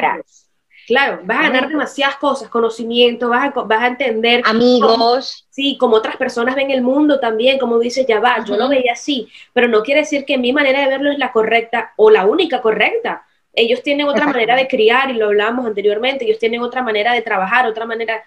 Claro, 0.89 1.19
vas 1.23 1.37
a 1.37 1.43
ganar 1.43 1.69
demasiadas 1.69 2.15
cosas, 2.15 2.49
conocimiento, 2.49 3.29
vas 3.29 3.55
a, 3.55 3.61
vas 3.61 3.83
a 3.83 3.87
entender. 3.89 4.41
Amigos. 4.43 5.45
sí, 5.51 5.77
como 5.77 5.95
otras 5.95 6.17
personas 6.17 6.55
ven 6.55 6.71
el 6.71 6.81
mundo 6.81 7.19
también, 7.19 7.59
como 7.59 7.77
dices, 7.77 8.07
ya 8.07 8.19
va, 8.19 8.43
yo 8.43 8.57
lo 8.57 8.67
veía 8.67 8.93
así, 8.93 9.27
pero 9.53 9.67
no 9.67 9.83
quiere 9.83 10.01
decir 10.01 10.25
que 10.25 10.39
mi 10.39 10.51
manera 10.51 10.81
de 10.81 10.87
verlo 10.87 11.11
es 11.11 11.19
la 11.19 11.31
correcta 11.31 11.93
o 11.95 12.09
la 12.09 12.25
única 12.25 12.59
correcta. 12.59 13.23
Ellos 13.53 13.83
tienen 13.83 14.07
otra 14.07 14.25
manera 14.25 14.55
de 14.55 14.67
criar, 14.67 15.11
y 15.11 15.13
lo 15.13 15.27
hablábamos 15.27 15.67
anteriormente, 15.67 16.25
ellos 16.25 16.39
tienen 16.39 16.63
otra 16.63 16.81
manera 16.81 17.13
de 17.13 17.21
trabajar, 17.21 17.67
otra 17.67 17.85
manera 17.85 18.23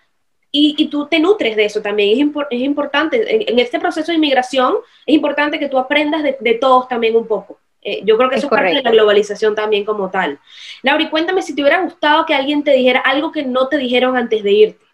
y, 0.53 0.87
tú 0.89 1.09
te 1.09 1.19
nutres 1.19 1.57
de 1.57 1.65
eso 1.65 1.83
también. 1.83 2.31
Es, 2.31 2.47
es 2.49 2.61
importante, 2.61 3.51
en, 3.51 3.59
este 3.59 3.81
proceso 3.81 4.13
de 4.13 4.19
inmigración, 4.19 4.77
es 5.05 5.17
importante 5.17 5.59
que 5.59 5.69
tú 5.69 5.79
aprendas 5.79 6.23
de, 6.23 6.37
de 6.39 6.55
todos 6.55 6.87
también 6.87 7.17
un 7.17 7.27
poco. 7.27 7.59
Eh, 7.83 8.03
yo 8.05 8.17
creo 8.17 8.31
que 8.31 8.37
eso 8.37 8.47
es 8.47 8.51
parte 8.51 8.75
de 8.75 8.83
la 8.83 8.91
globalización 8.93 9.55
también 9.55 9.85
como 9.85 10.09
tal. 10.11 10.39
Laura, 10.83 11.11
cuéntame 11.11 11.43
si 11.43 11.55
te 11.55 11.63
hubiera 11.63 11.83
gustado 11.83 12.25
que 12.25 12.35
alguien 12.35 12.63
te 12.63 12.73
dijera 12.73 13.01
algo 13.01 13.33
que 13.33 13.43
no 13.43 13.69
te 13.69 13.77
dijeron 13.77 14.17
antes 14.17 14.43
de 14.43 14.53
irte. 14.53 14.85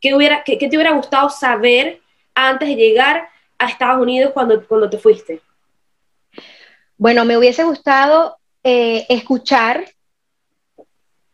¿Qué, 0.00 0.14
hubiera, 0.14 0.42
qué, 0.42 0.56
te 0.56 0.66
hubiera 0.76 0.92
gustado 0.92 1.30
saber 1.30 2.00
antes 2.34 2.68
de 2.68 2.74
llegar 2.74 3.28
a 3.58 3.66
Estados 3.66 4.02
Unidos 4.02 4.32
cuando, 4.32 4.66
cuando 4.66 4.90
te 4.90 4.98
fuiste? 4.98 5.40
Bueno, 6.98 7.24
me 7.24 7.38
hubiese 7.38 7.62
gustado 7.62 8.36
eh, 8.64 9.06
escuchar 9.08 9.84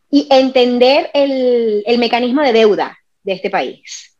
y 0.09 0.27
entender 0.29 1.09
el, 1.13 1.83
el 1.85 1.97
mecanismo 1.97 2.41
de 2.41 2.53
deuda 2.53 2.97
de 3.23 3.33
este 3.33 3.49
país. 3.49 4.15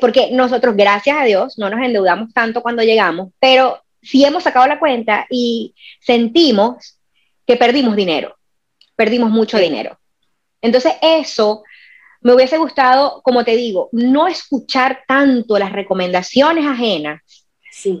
Porque 0.00 0.30
nosotros, 0.32 0.74
gracias 0.76 1.16
a 1.18 1.24
Dios, 1.24 1.58
no 1.58 1.70
nos 1.70 1.80
endeudamos 1.80 2.32
tanto 2.32 2.62
cuando 2.62 2.82
llegamos, 2.82 3.30
pero 3.38 3.80
sí 4.02 4.24
hemos 4.24 4.44
sacado 4.44 4.66
la 4.66 4.78
cuenta 4.78 5.26
y 5.30 5.74
sentimos 6.00 6.98
que 7.46 7.56
perdimos 7.56 7.96
dinero, 7.96 8.36
perdimos 8.96 9.30
mucho 9.30 9.58
dinero. 9.58 9.98
Entonces 10.60 10.94
eso 11.00 11.62
me 12.20 12.34
hubiese 12.34 12.58
gustado, 12.58 13.22
como 13.22 13.44
te 13.44 13.56
digo, 13.56 13.88
no 13.92 14.26
escuchar 14.26 15.00
tanto 15.06 15.58
las 15.58 15.72
recomendaciones 15.72 16.66
ajenas 16.66 17.22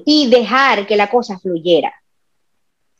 y 0.04 0.28
dejar 0.28 0.86
que 0.86 0.96
la 0.96 1.08
cosa 1.08 1.38
fluyera. 1.38 1.94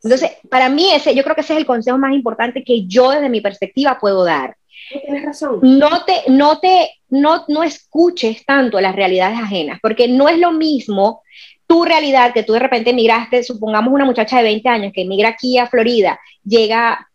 Entonces, 0.01 0.31
para 0.49 0.69
mí 0.69 0.91
ese, 0.93 1.13
yo 1.13 1.23
creo 1.23 1.35
que 1.35 1.41
ese 1.41 1.53
es 1.53 1.59
el 1.59 1.65
consejo 1.65 1.97
más 1.97 2.13
importante 2.13 2.63
que 2.63 2.87
yo 2.87 3.11
desde 3.11 3.27
mi 3.27 3.41
perspectiva 3.41 3.99
puedo 3.99 4.23
dar. 4.23 4.55
Tienes 4.89 5.25
razón. 5.25 5.59
No 5.61 6.05
te, 6.05 6.23
no 6.29 6.59
te, 6.59 6.99
no, 7.09 7.43
no 7.49 7.63
escuches 7.63 8.45
tanto 8.45 8.79
las 8.79 8.95
realidades 8.95 9.37
ajenas, 9.37 9.79
porque 9.81 10.07
no 10.07 10.29
es 10.29 10.39
lo 10.39 10.53
mismo 10.53 11.21
tu 11.69 11.85
realidad 11.85 12.33
que 12.33 12.41
tú 12.41 12.53
de 12.53 12.59
repente 12.59 12.89
emigraste, 12.89 13.43
supongamos 13.43 13.93
una 13.93 14.03
muchacha 14.03 14.37
de 14.37 14.43
20 14.43 14.67
años 14.69 14.91
que 14.91 15.03
emigra 15.03 15.29
aquí 15.29 15.59
a 15.59 15.67
Florida, 15.67 16.19
llega 16.43 17.07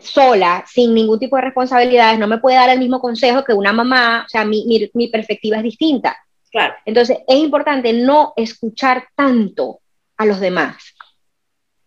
sola, 0.00 0.64
sin 0.66 0.94
ningún 0.94 1.18
tipo 1.18 1.36
de 1.36 1.42
responsabilidades, 1.42 2.18
no 2.18 2.26
me 2.26 2.38
puede 2.38 2.56
dar 2.56 2.70
el 2.70 2.78
mismo 2.78 2.98
consejo 2.98 3.44
que 3.44 3.52
una 3.52 3.74
mamá, 3.74 4.24
o 4.24 4.28
sea, 4.30 4.46
mi, 4.46 4.64
mi, 4.64 4.90
mi 4.94 5.08
perspectiva 5.08 5.58
es 5.58 5.64
distinta. 5.64 6.16
Claro. 6.50 6.76
Entonces, 6.86 7.18
es 7.28 7.36
importante 7.36 7.92
no 7.92 8.32
escuchar 8.36 9.06
tanto 9.14 9.80
a 10.16 10.24
los 10.24 10.40
demás. 10.40 10.76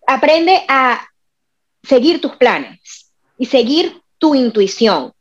Aprende 0.06 0.66
a 0.68 1.02
seguir 1.82 2.22
tus 2.22 2.36
planes 2.36 3.12
y 3.40 3.48
seguir 3.48 4.02
tu 4.20 4.36
intuición, 4.36 5.14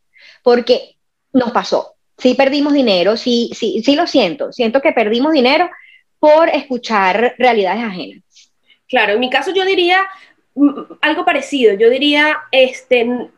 porque 0.43 0.97
nos 1.33 1.53
pasó. 1.53 1.95
Sí 2.19 2.35
perdimos 2.35 2.75
dinero, 2.75 3.17
sí, 3.17 3.51
sí, 3.55 3.83
sí 3.83 3.97
lo 3.97 4.07
siento, 4.07 4.53
siento 4.53 4.83
que 4.83 4.93
perdimos 4.93 5.33
dinero 5.33 5.71
por 6.23 6.49
escuchar 6.51 7.35
realidades 7.37 7.83
ajenas. 7.83 8.23
Claro, 8.89 9.15
en 9.15 9.19
mi 9.19 9.29
caso 9.29 9.51
yo 9.53 9.65
diría 9.65 10.07
mm, 10.55 10.71
algo 11.01 11.25
parecido, 11.25 11.75
yo 11.75 11.91
diría, 11.91 12.43
este, 12.53 13.29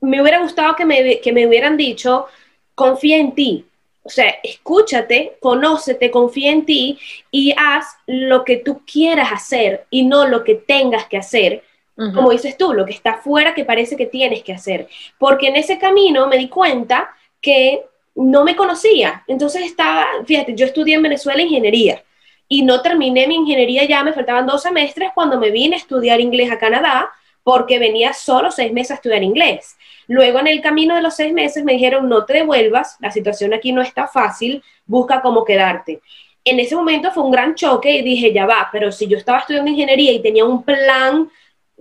me 0.00 0.20
hubiera 0.20 0.40
gustado 0.40 0.74
que 0.74 0.84
me, 0.84 1.20
que 1.20 1.32
me 1.32 1.46
hubieran 1.46 1.76
dicho, 1.76 2.26
confía 2.74 3.18
en 3.18 3.32
ti, 3.36 3.64
o 4.02 4.08
sea, 4.08 4.34
escúchate, 4.42 5.36
conócete, 5.38 6.10
confía 6.10 6.50
en 6.50 6.66
ti 6.66 6.98
y 7.30 7.54
haz 7.56 7.86
lo 8.08 8.44
que 8.44 8.56
tú 8.56 8.82
quieras 8.84 9.30
hacer 9.30 9.86
y 9.88 10.02
no 10.02 10.26
lo 10.26 10.42
que 10.42 10.56
tengas 10.56 11.06
que 11.06 11.16
hacer, 11.16 11.62
como 11.94 12.30
dices 12.30 12.56
tú, 12.56 12.72
lo 12.72 12.86
que 12.86 12.94
está 12.94 13.18
fuera 13.18 13.54
que 13.54 13.66
parece 13.66 13.94
que 13.94 14.06
tienes 14.06 14.42
que 14.42 14.54
hacer. 14.54 14.88
Porque 15.18 15.48
en 15.48 15.56
ese 15.56 15.78
camino 15.78 16.26
me 16.26 16.38
di 16.38 16.48
cuenta 16.48 17.10
que 17.42 17.82
no 18.14 18.44
me 18.44 18.56
conocía. 18.56 19.24
Entonces 19.26 19.62
estaba, 19.62 20.06
fíjate, 20.24 20.54
yo 20.54 20.66
estudié 20.66 20.94
en 20.94 21.02
Venezuela 21.02 21.42
ingeniería 21.42 22.02
y 22.48 22.62
no 22.62 22.82
terminé 22.82 23.26
mi 23.26 23.36
ingeniería 23.36 23.84
ya, 23.84 24.02
me 24.02 24.12
faltaban 24.12 24.46
dos 24.46 24.62
semestres 24.62 25.10
cuando 25.14 25.38
me 25.38 25.50
vine 25.50 25.76
a 25.76 25.78
estudiar 25.78 26.20
inglés 26.20 26.50
a 26.50 26.58
Canadá 26.58 27.10
porque 27.42 27.78
venía 27.78 28.12
solo 28.12 28.50
seis 28.50 28.72
meses 28.72 28.92
a 28.92 28.94
estudiar 28.94 29.22
inglés. 29.22 29.76
Luego 30.08 30.40
en 30.40 30.48
el 30.48 30.60
camino 30.60 30.94
de 30.94 31.02
los 31.02 31.14
seis 31.14 31.32
meses 31.32 31.64
me 31.64 31.72
dijeron, 31.74 32.08
no 32.08 32.24
te 32.24 32.34
devuelvas, 32.34 32.96
la 33.00 33.10
situación 33.10 33.54
aquí 33.54 33.72
no 33.72 33.80
está 33.80 34.06
fácil, 34.08 34.62
busca 34.84 35.22
cómo 35.22 35.44
quedarte. 35.44 36.00
En 36.44 36.58
ese 36.58 36.74
momento 36.74 37.12
fue 37.12 37.22
un 37.22 37.30
gran 37.30 37.54
choque 37.54 37.92
y 37.92 38.02
dije, 38.02 38.32
ya 38.32 38.46
va, 38.46 38.68
pero 38.72 38.90
si 38.90 39.06
yo 39.06 39.16
estaba 39.16 39.38
estudiando 39.38 39.70
ingeniería 39.70 40.12
y 40.12 40.20
tenía 40.20 40.44
un 40.44 40.62
plan 40.62 41.30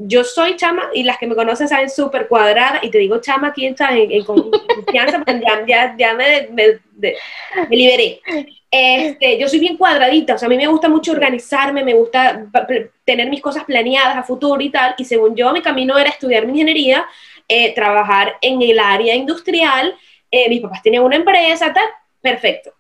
yo 0.02 0.24
soy 0.24 0.56
chama 0.56 0.90
y 0.94 1.04
las 1.04 1.18
que 1.18 1.28
me 1.28 1.36
conocen 1.36 1.68
saben 1.68 1.90
súper 1.90 2.28
cuadrada 2.28 2.80
y 2.82 2.90
te 2.90 2.98
digo 2.98 3.20
chama 3.20 3.50
aquí 3.50 3.66
en, 3.66 3.76
en, 3.78 4.24
confianza 4.24 5.18
porque 5.18 5.42
ya, 5.68 5.96
ya, 5.98 6.14
me, 6.14 6.48
me, 6.52 7.16
liberé. 7.70 8.22
Este, 8.72 9.38
yo 9.38 9.50
soy 9.50 9.60
bien 9.60 9.78
cuadradita, 9.78 10.36
o 10.36 10.38
sea, 10.38 10.46
a 10.46 10.50
mí 10.50 10.56
me 10.56 10.68
gusta 10.68 10.88
mucho 10.88 11.12
organizarme, 11.12 11.84
me 11.84 11.96
gusta 11.96 12.46
tener 13.04 13.30
mis 13.30 13.42
cosas 13.42 13.66
planeadas 13.66 14.16
a 14.16 14.24
futuro 14.24 14.62
y 14.62 14.70
tal, 14.70 14.96
y 14.98 15.04
según 15.04 15.36
yo 15.36 15.52
mi 15.52 15.62
camino 15.62 15.98
era 15.98 16.10
estudiar 16.10 16.46
mi 16.46 16.54
ingeniería, 16.54 17.06
eh, 17.48 17.74
trabajar 17.74 18.38
en 18.42 18.62
el 18.62 18.80
área 18.80 19.16
industrial, 19.16 19.96
eh, 20.32 20.48
mis 20.48 20.62
papás 20.62 20.82
tenían 20.84 21.04
una 21.04 21.16
empresa, 21.16 21.74
tal, 21.74 21.88
perfecto. 22.22 22.72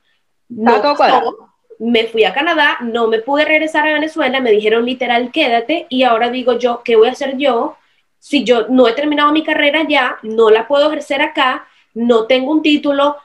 No, 0.47 0.79
todo 0.79 1.48
me 1.79 2.05
fui 2.07 2.25
a 2.25 2.33
Canadá, 2.33 2.77
no 2.81 3.07
me 3.07 3.19
pude 3.19 3.45
regresar 3.45 3.87
a 3.87 3.93
Venezuela, 3.93 4.41
me 4.41 4.51
dijeron 4.51 4.85
literal, 4.85 5.31
quédate, 5.31 5.87
y 5.89 6.03
ahora 6.03 6.29
digo 6.29 6.59
yo, 6.59 6.81
¿qué 6.83 6.97
voy 6.97 7.07
a 7.07 7.13
hacer 7.13 7.37
yo? 7.37 7.77
Si 8.19 8.43
yo 8.43 8.67
no 8.67 8.87
he 8.87 8.91
terminado 8.91 9.31
mi 9.31 9.43
carrera 9.43 9.85
ya, 9.87 10.17
no 10.21 10.49
la 10.49 10.67
puedo 10.67 10.87
ejercer 10.87 11.21
acá, 11.21 11.67
no 11.93 12.27
tengo 12.27 12.51
un 12.51 12.61
título, 12.61 13.15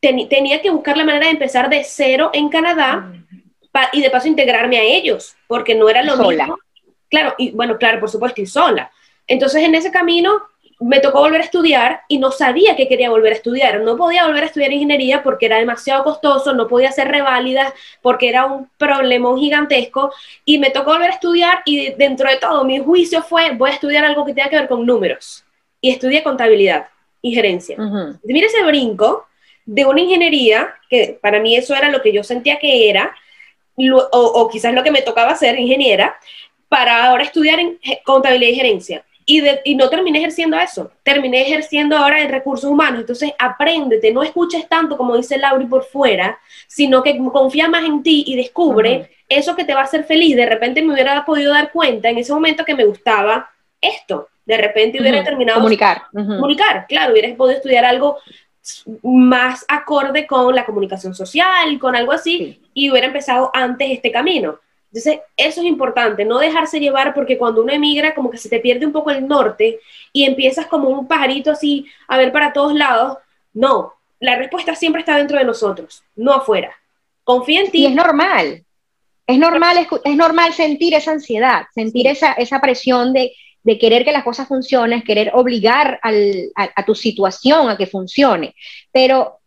tenía 0.00 0.60
que 0.60 0.70
buscar 0.70 0.96
la 0.96 1.04
manera 1.04 1.26
de 1.26 1.32
empezar 1.32 1.70
de 1.70 1.84
cero 1.84 2.30
en 2.32 2.48
Canadá 2.48 3.12
y 3.92 4.02
de 4.02 4.10
paso 4.10 4.26
integrarme 4.26 4.78
a 4.78 4.82
ellos, 4.82 5.36
porque 5.46 5.76
no 5.76 5.88
era 5.88 6.02
lo 6.02 6.16
mismo. 6.16 6.58
Claro, 7.08 7.34
y 7.38 7.52
bueno, 7.52 7.78
claro, 7.78 8.00
por 8.00 8.10
supuesto, 8.10 8.40
y 8.40 8.46
sola. 8.46 8.90
Entonces 9.26 9.62
en 9.62 9.74
ese 9.76 9.92
camino 9.92 10.42
me 10.80 11.00
tocó 11.00 11.20
volver 11.20 11.42
a 11.42 11.44
estudiar 11.44 12.02
y 12.08 12.18
no 12.18 12.30
sabía 12.32 12.74
que 12.74 12.88
quería 12.88 13.10
volver 13.10 13.34
a 13.34 13.36
estudiar. 13.36 13.80
No 13.82 13.98
podía 13.98 14.26
volver 14.26 14.44
a 14.44 14.46
estudiar 14.46 14.72
ingeniería 14.72 15.22
porque 15.22 15.46
era 15.46 15.58
demasiado 15.58 16.02
costoso, 16.02 16.54
no 16.54 16.66
podía 16.68 16.88
hacer 16.88 17.08
reválidas 17.08 17.74
porque 18.00 18.30
era 18.30 18.46
un 18.46 18.68
problema 18.78 19.28
gigantesco 19.38 20.12
y 20.44 20.58
me 20.58 20.70
tocó 20.70 20.92
volver 20.92 21.10
a 21.10 21.14
estudiar 21.14 21.60
y 21.66 21.92
dentro 21.92 22.30
de 22.30 22.38
todo 22.38 22.64
mi 22.64 22.78
juicio 22.78 23.22
fue 23.22 23.50
voy 23.52 23.70
a 23.70 23.74
estudiar 23.74 24.04
algo 24.06 24.24
que 24.24 24.32
tenga 24.32 24.48
que 24.48 24.56
ver 24.56 24.68
con 24.68 24.86
números 24.86 25.44
y 25.82 25.90
estudié 25.90 26.22
contabilidad 26.22 26.88
y 27.20 27.34
gerencia. 27.34 27.76
Mira 28.24 28.46
ese 28.46 28.64
brinco 28.64 29.26
de 29.66 29.84
una 29.84 30.00
ingeniería, 30.00 30.74
que 30.88 31.18
para 31.20 31.40
mí 31.40 31.56
eso 31.56 31.74
era 31.74 31.90
lo 31.90 32.00
que 32.00 32.12
yo 32.12 32.24
sentía 32.24 32.58
que 32.58 32.88
era, 32.88 33.14
o, 33.76 34.08
o 34.12 34.48
quizás 34.48 34.72
lo 34.72 34.82
que 34.82 34.90
me 34.90 35.02
tocaba 35.02 35.36
ser 35.36 35.58
ingeniera, 35.58 36.16
para 36.68 37.04
ahora 37.04 37.24
estudiar 37.24 37.60
en 37.60 37.78
contabilidad 38.04 38.52
y 38.52 38.54
gerencia 38.54 39.04
y, 39.64 39.74
no 39.76 39.88
terminé 39.88 40.18
ejerciendo 40.18 40.58
eso, 40.58 40.90
terminé 41.02 41.42
ejerciendo 41.42 41.96
ahora 41.96 42.20
en 42.20 42.30
recursos 42.30 42.68
humanos. 42.68 43.00
Entonces, 43.00 43.32
apréndete, 43.38 44.12
no 44.12 44.22
escuches 44.22 44.68
tanto 44.68 44.96
como 44.96 45.16
dice 45.16 45.38
Lauri 45.38 45.66
por 45.66 45.84
fuera, 45.84 46.38
sino 46.66 47.02
que 47.02 47.16
confía 47.32 47.68
más 47.68 47.84
en 47.84 48.02
ti 48.02 48.24
y 48.26 48.36
descubre 48.36 49.10
eso 49.28 49.54
que 49.54 49.64
te 49.64 49.74
va 49.74 49.82
a 49.82 49.84
hacer 49.84 50.04
feliz. 50.04 50.36
De 50.36 50.46
repente 50.46 50.82
me 50.82 50.92
hubiera 50.92 51.24
podido 51.24 51.52
dar 51.52 51.70
cuenta 51.70 52.08
en 52.08 52.18
ese 52.18 52.32
momento 52.32 52.64
que 52.64 52.74
me 52.74 52.84
gustaba 52.84 53.50
esto. 53.80 54.28
De 54.44 54.56
repente 54.56 55.00
hubiera 55.00 55.22
terminado... 55.22 55.58
Comunicar. 55.58 56.02
Comunicar, 56.12 56.86
claro, 56.88 57.12
hubieras 57.12 57.36
podido 57.36 57.58
estudiar 57.58 57.84
algo 57.84 58.18
más 59.02 59.64
acorde 59.68 60.26
con 60.26 60.54
la 60.54 60.66
comunicación 60.66 61.14
social, 61.14 61.78
con 61.78 61.94
algo 61.94 62.12
así, 62.12 62.60
y 62.74 62.90
hubiera 62.90 63.06
empezado 63.06 63.50
antes 63.54 63.90
este 63.90 64.10
camino. 64.10 64.58
Entonces, 64.92 65.20
eso 65.36 65.60
es 65.60 65.66
importante, 65.66 66.24
no 66.24 66.38
dejarse 66.38 66.80
llevar 66.80 67.14
porque 67.14 67.38
cuando 67.38 67.62
uno 67.62 67.72
emigra 67.72 68.12
como 68.12 68.28
que 68.28 68.38
se 68.38 68.48
te 68.48 68.58
pierde 68.58 68.86
un 68.86 68.92
poco 68.92 69.10
el 69.10 69.26
norte 69.26 69.78
y 70.12 70.24
empiezas 70.24 70.66
como 70.66 70.88
un 70.88 71.06
pajarito 71.06 71.52
así 71.52 71.86
a 72.08 72.18
ver 72.18 72.32
para 72.32 72.52
todos 72.52 72.74
lados. 72.74 73.18
No, 73.52 73.94
la 74.18 74.36
respuesta 74.36 74.74
siempre 74.74 75.00
está 75.00 75.16
dentro 75.16 75.38
de 75.38 75.44
nosotros, 75.44 76.02
no 76.16 76.32
afuera. 76.32 76.74
Confía 77.22 77.60
en 77.60 77.70
ti. 77.70 77.82
Y 77.82 77.86
es 77.86 77.94
normal. 77.94 78.64
Es 79.26 79.38
normal, 79.38 79.86
es, 80.04 80.16
normal 80.16 80.52
sentir 80.52 80.94
esa 80.94 81.12
ansiedad, 81.12 81.66
sentir 81.72 82.08
esa, 82.08 82.32
esa 82.32 82.60
presión 82.60 83.12
de, 83.12 83.32
querer 83.78 84.04
que 84.04 84.10
las 84.10 84.24
cosas 84.24 84.48
funcionen, 84.48 85.02
querer 85.02 85.30
obligar 85.34 86.00
a, 86.02 86.84
tu 86.84 86.96
situación 86.96 87.70
a 87.70 87.76
que 87.76 87.86
funcione. 87.86 88.56
Pero 88.90 89.38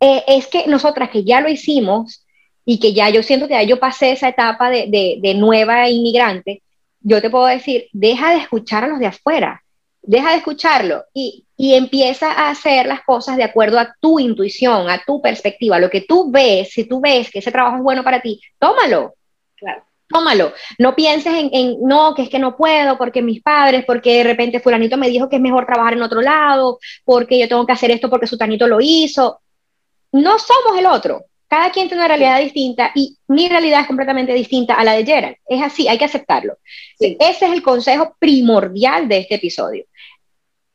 eh, 0.00 0.22
es 0.26 0.48
que 0.48 0.66
nosotras 0.66 1.08
que 1.08 1.24
ya 1.24 1.40
lo 1.40 1.48
hicimos, 1.48 2.25
y 2.68 2.80
que 2.80 2.92
ya 2.92 3.08
yo 3.08 3.22
siento 3.22 3.46
que 3.46 3.54
ya 3.54 3.62
yo 3.62 3.78
pasé 3.78 4.10
esa 4.10 4.28
etapa 4.28 4.68
de, 4.68 5.18
de, 5.22 5.34
nueva 5.34 5.88
inmigrante, 5.88 6.62
yo 7.00 7.22
te 7.22 7.30
puedo 7.30 7.46
decir, 7.46 7.86
deja 7.92 8.32
de 8.32 8.38
escuchar 8.38 8.82
a 8.82 8.88
los 8.88 8.98
de 8.98 9.06
afuera, 9.06 9.62
deja 10.02 10.30
de 10.30 10.38
escucharlo 10.38 11.04
y, 11.14 11.46
y, 11.56 11.74
empieza 11.74 12.32
a 12.32 12.50
hacer 12.50 12.86
las 12.86 13.04
cosas 13.04 13.36
de 13.36 13.44
acuerdo 13.44 13.78
a 13.78 13.94
tu 14.00 14.18
intuición, 14.18 14.90
a 14.90 15.00
tu 15.06 15.22
perspectiva, 15.22 15.78
lo 15.78 15.88
que 15.88 16.00
tú 16.00 16.30
ves, 16.32 16.70
si 16.72 16.84
tú 16.84 17.00
ves 17.00 17.30
que 17.30 17.38
ese 17.38 17.52
trabajo 17.52 17.76
es 17.76 17.82
bueno 17.84 18.02
para 18.02 18.20
ti, 18.20 18.40
tómalo. 18.58 19.14
Claro. 19.54 19.84
tómalo. 20.08 20.52
No 20.78 20.94
pienses 20.96 21.32
en, 21.52 21.76
no, 21.82 22.14
que 22.14 22.22
es 22.22 22.28
que 22.28 22.40
no 22.40 22.56
puedo, 22.56 22.98
porque 22.98 23.22
mis 23.22 23.42
padres, 23.42 23.84
porque 23.86 24.18
de 24.18 24.24
repente 24.24 24.60
fulanito 24.60 24.96
me 24.96 25.08
dijo 25.08 25.28
que 25.28 25.36
es 25.36 25.42
mejor 25.42 25.66
trabajar 25.66 25.94
en 25.94 26.02
otro 26.02 26.20
lado, 26.20 26.80
porque 27.04 27.38
yo 27.38 27.48
tengo 27.48 27.64
que 27.64 27.72
hacer 27.72 27.92
esto 27.92 28.10
porque 28.10 28.26
su 28.26 28.36
tanito 28.36 28.66
lo 28.66 28.78
hizo. 28.80 29.40
No 30.12 30.38
somos 30.40 30.78
el 30.78 30.86
otro. 30.86 31.26
Cada 31.48 31.70
quien 31.70 31.88
tiene 31.88 32.02
una 32.02 32.08
realidad 32.08 32.40
distinta 32.40 32.90
y 32.94 33.16
mi 33.28 33.48
realidad 33.48 33.82
es 33.82 33.86
completamente 33.86 34.32
distinta 34.32 34.74
a 34.74 34.84
la 34.84 34.92
de 34.92 35.04
Gerald. 35.04 35.36
Es 35.46 35.62
así, 35.62 35.86
hay 35.86 35.98
que 35.98 36.04
aceptarlo. 36.04 36.58
Ese 36.98 37.46
es 37.46 37.52
el 37.52 37.62
consejo 37.62 38.16
primordial 38.18 39.08
de 39.08 39.18
este 39.18 39.36
episodio. 39.36 39.84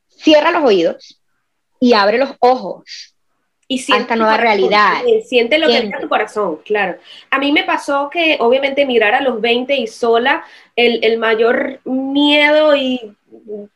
Cierra 0.08 0.52
los 0.52 0.64
oídos 0.64 1.20
y 1.80 1.94
abre 1.94 2.18
los 2.18 2.32
ojos 2.40 3.12
y 3.72 3.78
siente 3.78 4.04
esta 4.04 4.16
nueva 4.18 4.36
realidad. 4.36 5.02
Siente 5.26 5.58
lo 5.58 5.68
que 5.68 5.74
que 5.74 5.88
en 5.88 6.02
tu 6.02 6.10
corazón, 6.10 6.60
claro. 6.66 6.98
A 7.30 7.40
mí 7.40 7.54
me 7.54 7.64
pasó 7.64 8.10
que 8.10 8.36
obviamente 8.42 8.86
mirar 8.86 9.14
a 9.14 9.22
los 9.22 9.40
20 9.40 9.74
y 9.78 9.88
sola, 9.88 10.44
el, 10.76 11.18
mayor 11.18 11.80
miedo 11.86 12.76
y 12.76 13.16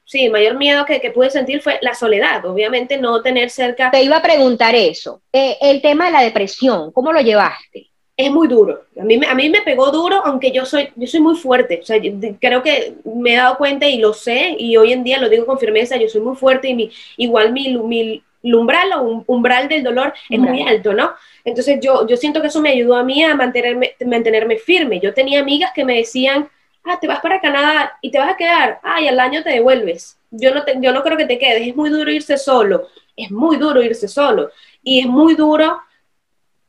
sí, 0.03 0.25
el 0.25 0.31
mayor 0.31 0.57
miedo 0.57 0.85
que, 0.85 0.99
pude 1.11 1.29
sentir 1.29 1.61
fue 1.61 1.79
la 1.81 1.93
soledad, 1.93 2.45
obviamente 2.45 2.97
no 2.97 3.21
tener 3.21 3.49
cerca. 3.49 3.91
Te 3.91 4.03
iba 4.03 4.17
a 4.17 4.21
preguntar 4.21 4.75
eso, 4.75 5.21
eh, 5.31 5.57
el 5.61 5.81
tema 5.81 6.05
de 6.05 6.11
la 6.11 6.21
depresión, 6.21 6.91
¿cómo 6.91 7.11
lo 7.11 7.21
llevaste? 7.21 7.89
Es 8.17 8.31
muy 8.31 8.47
duro. 8.47 8.83
A 8.97 9.03
mí, 9.03 9.19
a 9.27 9.35
mí 9.35 9.49
me 9.49 9.61
pegó 9.61 9.91
duro, 9.91 10.21
aunque 10.25 10.51
yo 10.51 10.65
soy, 10.65 10.89
yo 10.95 11.05
soy 11.05 11.19
muy 11.19 11.35
fuerte. 11.35 11.79
O 11.81 11.85
sea, 11.85 11.99
creo 12.39 12.63
que 12.63 12.93
me 13.03 13.33
he 13.33 13.37
dado 13.37 13.57
cuenta 13.57 13.89
y 13.89 13.97
lo 13.97 14.13
sé, 14.13 14.55
y 14.57 14.77
hoy 14.77 14.93
en 14.93 15.03
día 15.03 15.19
lo 15.19 15.27
digo 15.27 15.45
con 15.45 15.59
firmeza, 15.59 15.97
yo 15.97 16.07
soy 16.07 16.21
muy 16.21 16.35
fuerte 16.37 16.69
y 16.69 16.75
mi, 16.75 16.91
igual 17.17 17.51
mi, 17.51 17.75
mi, 17.77 18.23
umbral 18.41 18.93
o 18.93 19.23
umbral 19.27 19.67
del 19.67 19.83
dolor 19.83 20.13
es 20.29 20.39
muy 20.39 20.61
alto, 20.61 20.93
¿no? 20.93 21.11
Entonces 21.43 21.79
yo, 21.81 22.07
yo 22.07 22.15
siento 22.15 22.41
que 22.41 22.47
eso 22.47 22.61
me 22.61 22.69
ayudó 22.69 22.95
a 22.95 23.03
mí 23.03 23.23
a 23.23 23.35
mantenerme, 23.35 23.95
mantenerme 24.05 24.57
firme. 24.57 24.99
Yo 24.99 25.13
tenía 25.13 25.39
amigas 25.39 25.71
que 25.73 25.83
me 25.83 25.97
decían, 25.97 26.47
ah, 26.85 26.99
te 26.99 27.07
vas 27.07 27.19
para 27.19 27.41
Canadá 27.41 27.97
y 28.01 28.11
te 28.11 28.17
vas 28.17 28.31
a 28.31 28.37
quedar, 28.37 28.79
ah, 28.83 29.01
y 29.01 29.07
al 29.07 29.19
año 29.19 29.43
te 29.43 29.49
devuelves. 29.49 30.17
Yo 30.31 30.53
no, 30.53 30.63
yo 30.81 30.91
no 30.91 31.03
creo 31.03 31.17
que 31.17 31.25
te 31.25 31.39
quedes, 31.39 31.67
es 31.67 31.75
muy 31.75 31.89
duro 31.89 32.11
irse 32.11 32.37
solo, 32.37 32.87
es 33.15 33.31
muy 33.31 33.57
duro 33.57 33.81
irse 33.81 34.07
solo. 34.07 34.49
Y 34.83 34.99
es 34.99 35.07
muy 35.07 35.35
duro 35.35 35.79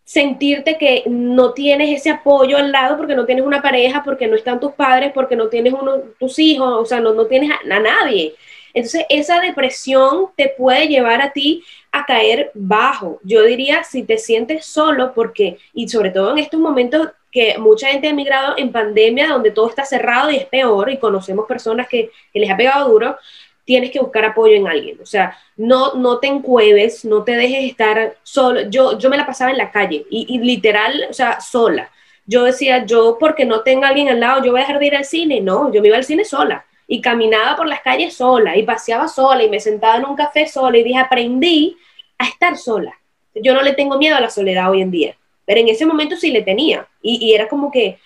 sentirte 0.04 0.78
que 0.78 1.02
no 1.06 1.52
tienes 1.52 2.00
ese 2.00 2.10
apoyo 2.10 2.56
al 2.56 2.70
lado 2.70 2.96
porque 2.96 3.16
no 3.16 3.26
tienes 3.26 3.44
una 3.44 3.60
pareja, 3.60 4.02
porque 4.04 4.28
no 4.28 4.36
están 4.36 4.60
tus 4.60 4.72
padres, 4.72 5.12
porque 5.12 5.36
no 5.36 5.48
tienes 5.48 5.74
tus 6.18 6.38
hijos, 6.38 6.72
o 6.72 6.84
sea, 6.84 7.00
no, 7.00 7.12
no 7.12 7.26
tienes 7.26 7.50
a 7.50 7.80
nadie. 7.80 8.34
Entonces, 8.72 9.06
esa 9.08 9.40
depresión 9.40 10.26
te 10.36 10.50
puede 10.50 10.86
llevar 10.86 11.22
a 11.22 11.32
ti 11.32 11.64
a 11.92 12.04
caer 12.04 12.50
bajo. 12.54 13.18
Yo 13.22 13.42
diría, 13.42 13.82
si 13.84 14.02
te 14.02 14.18
sientes 14.18 14.66
solo, 14.66 15.12
porque, 15.14 15.58
y 15.72 15.88
sobre 15.88 16.10
todo 16.10 16.32
en 16.32 16.38
estos 16.38 16.60
momentos 16.60 17.08
que 17.36 17.58
mucha 17.58 17.88
gente 17.88 18.06
ha 18.06 18.12
emigrado 18.12 18.54
en 18.56 18.72
pandemia, 18.72 19.28
donde 19.28 19.50
todo 19.50 19.68
está 19.68 19.84
cerrado 19.84 20.30
y 20.30 20.36
es 20.36 20.46
peor, 20.46 20.88
y 20.88 20.96
conocemos 20.96 21.44
personas 21.46 21.86
que, 21.86 22.10
les 22.32 22.50
ha 22.50 22.56
pegado 22.56 22.88
duro, 22.88 23.18
tienes 23.66 23.90
que 23.90 24.00
buscar 24.00 24.24
apoyo 24.24 24.56
en 24.56 24.66
alguien. 24.66 24.98
O 25.02 25.04
sea, 25.04 25.36
no, 25.54 25.92
no 25.96 26.18
te 26.18 26.28
encueves, 26.28 27.04
no 27.04 27.24
te 27.24 27.32
dejes 27.32 27.64
estar 27.70 28.16
solo. 28.22 28.62
Yo, 28.70 28.96
yo 28.98 29.10
me 29.10 29.18
la 29.18 29.26
pasaba 29.26 29.50
en 29.50 29.58
la 29.58 29.70
calle 29.70 30.06
y, 30.08 30.38
literal, 30.38 31.08
o 31.10 31.12
sea, 31.12 31.38
sola. 31.42 31.90
Yo 32.24 32.44
decía, 32.44 32.86
yo 32.86 33.18
porque 33.20 33.44
no 33.44 33.60
tengo 33.60 33.84
alguien 33.84 34.08
al 34.08 34.20
lado, 34.20 34.42
yo 34.42 34.52
voy 34.52 34.60
a 34.60 34.64
dejar 34.64 34.78
de 34.78 34.86
ir 34.86 34.96
al 34.96 35.04
cine. 35.04 35.42
No, 35.42 35.70
yo 35.70 35.82
me 35.82 35.88
iba 35.88 35.98
al 35.98 36.04
cine 36.04 36.24
sola 36.24 36.64
y 36.86 37.02
caminaba 37.02 37.54
por 37.54 37.68
las 37.68 37.82
calles 37.82 38.14
sola 38.14 38.56
y 38.56 38.62
paseaba 38.62 39.08
sola 39.08 39.44
y 39.44 39.50
me 39.50 39.60
sentaba 39.60 39.96
en 39.96 40.06
un 40.06 40.16
café 40.16 40.48
sola 40.48 40.78
y 40.78 40.84
dije, 40.84 40.98
aprendí 40.98 41.76
a 42.16 42.28
estar 42.28 42.56
sola. 42.56 42.98
Yo 43.34 43.52
no 43.52 43.60
le 43.60 43.74
tengo 43.74 43.98
miedo 43.98 44.16
a 44.16 44.20
la 44.22 44.30
soledad 44.30 44.70
hoy 44.70 44.80
en 44.80 44.90
día, 44.90 45.16
pero 45.46 45.60
en 45.60 45.68
ese 45.68 45.86
momento 45.86 46.16
sí 46.16 46.30
le 46.30 46.42
tenía 46.42 46.86
y, 47.00 47.32
era 47.32 47.48
como 47.48 47.70
que, 47.70 47.98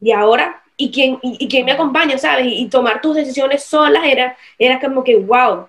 ¿y 0.00 0.12
ahora? 0.12 0.62
¿Y 0.76 0.90
quién, 0.90 1.18
y, 1.22 1.46
quién 1.48 1.66
me 1.66 1.72
acompaña, 1.72 2.16
sabes? 2.16 2.46
Y, 2.48 2.66
tomar 2.68 3.02
tus 3.02 3.16
decisiones 3.16 3.64
solas 3.64 4.04
era, 4.06 4.36
era 4.58 4.80
como 4.80 5.04
que, 5.04 5.16
wow, 5.16 5.66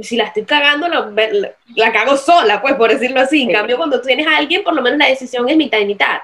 si 0.00 0.16
la 0.16 0.24
estoy 0.24 0.44
cagando, 0.44 0.88
la, 0.88 1.12
la, 1.74 1.92
cago 1.92 2.16
sola, 2.16 2.62
pues 2.62 2.74
por 2.74 2.90
decirlo 2.90 3.20
así. 3.20 3.42
En 3.42 3.52
cambio, 3.52 3.76
cuando 3.76 4.00
tú 4.00 4.06
tienes 4.06 4.26
a 4.26 4.36
alguien, 4.38 4.64
por 4.64 4.74
lo 4.74 4.82
menos 4.82 4.98
la 4.98 5.08
decisión 5.08 5.48
es 5.48 5.56
mitad 5.56 5.78
y 5.78 5.84
mitad. 5.84 6.20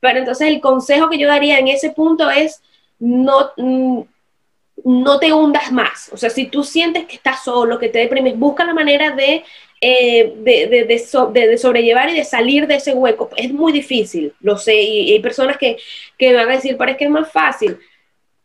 Pero 0.00 0.18
entonces 0.18 0.48
el 0.48 0.60
consejo 0.60 1.08
que 1.08 1.18
yo 1.18 1.28
daría 1.28 1.58
en 1.58 1.68
ese 1.68 1.90
punto 1.90 2.30
es 2.30 2.62
no, 2.98 3.50
mm, 3.56 4.00
no 4.84 5.18
te 5.18 5.32
hundas 5.32 5.70
más. 5.70 6.10
O 6.12 6.16
sea, 6.16 6.30
si 6.30 6.46
tú 6.46 6.64
sientes 6.64 7.06
que 7.06 7.16
estás 7.16 7.44
solo, 7.44 7.78
que 7.78 7.88
te 7.88 7.98
deprimes, 7.98 8.38
busca 8.38 8.64
la 8.64 8.74
manera 8.74 9.10
de, 9.12 9.44
eh, 9.80 10.34
de, 10.36 11.58
sobrellevar 11.58 12.10
y 12.10 12.14
de 12.14 12.24
salir 12.24 12.66
de 12.66 12.76
ese 12.76 12.92
hueco. 12.92 13.30
Es 13.36 13.52
muy 13.52 13.72
difícil, 13.72 14.34
lo 14.40 14.56
sé, 14.56 14.80
y, 14.80 15.12
hay 15.12 15.20
personas 15.20 15.56
que, 15.56 15.78
van 16.34 16.48
a 16.48 16.52
decir, 16.52 16.76
parece 16.76 16.98
que 16.98 17.04
es 17.04 17.10
más 17.10 17.30
fácil. 17.30 17.78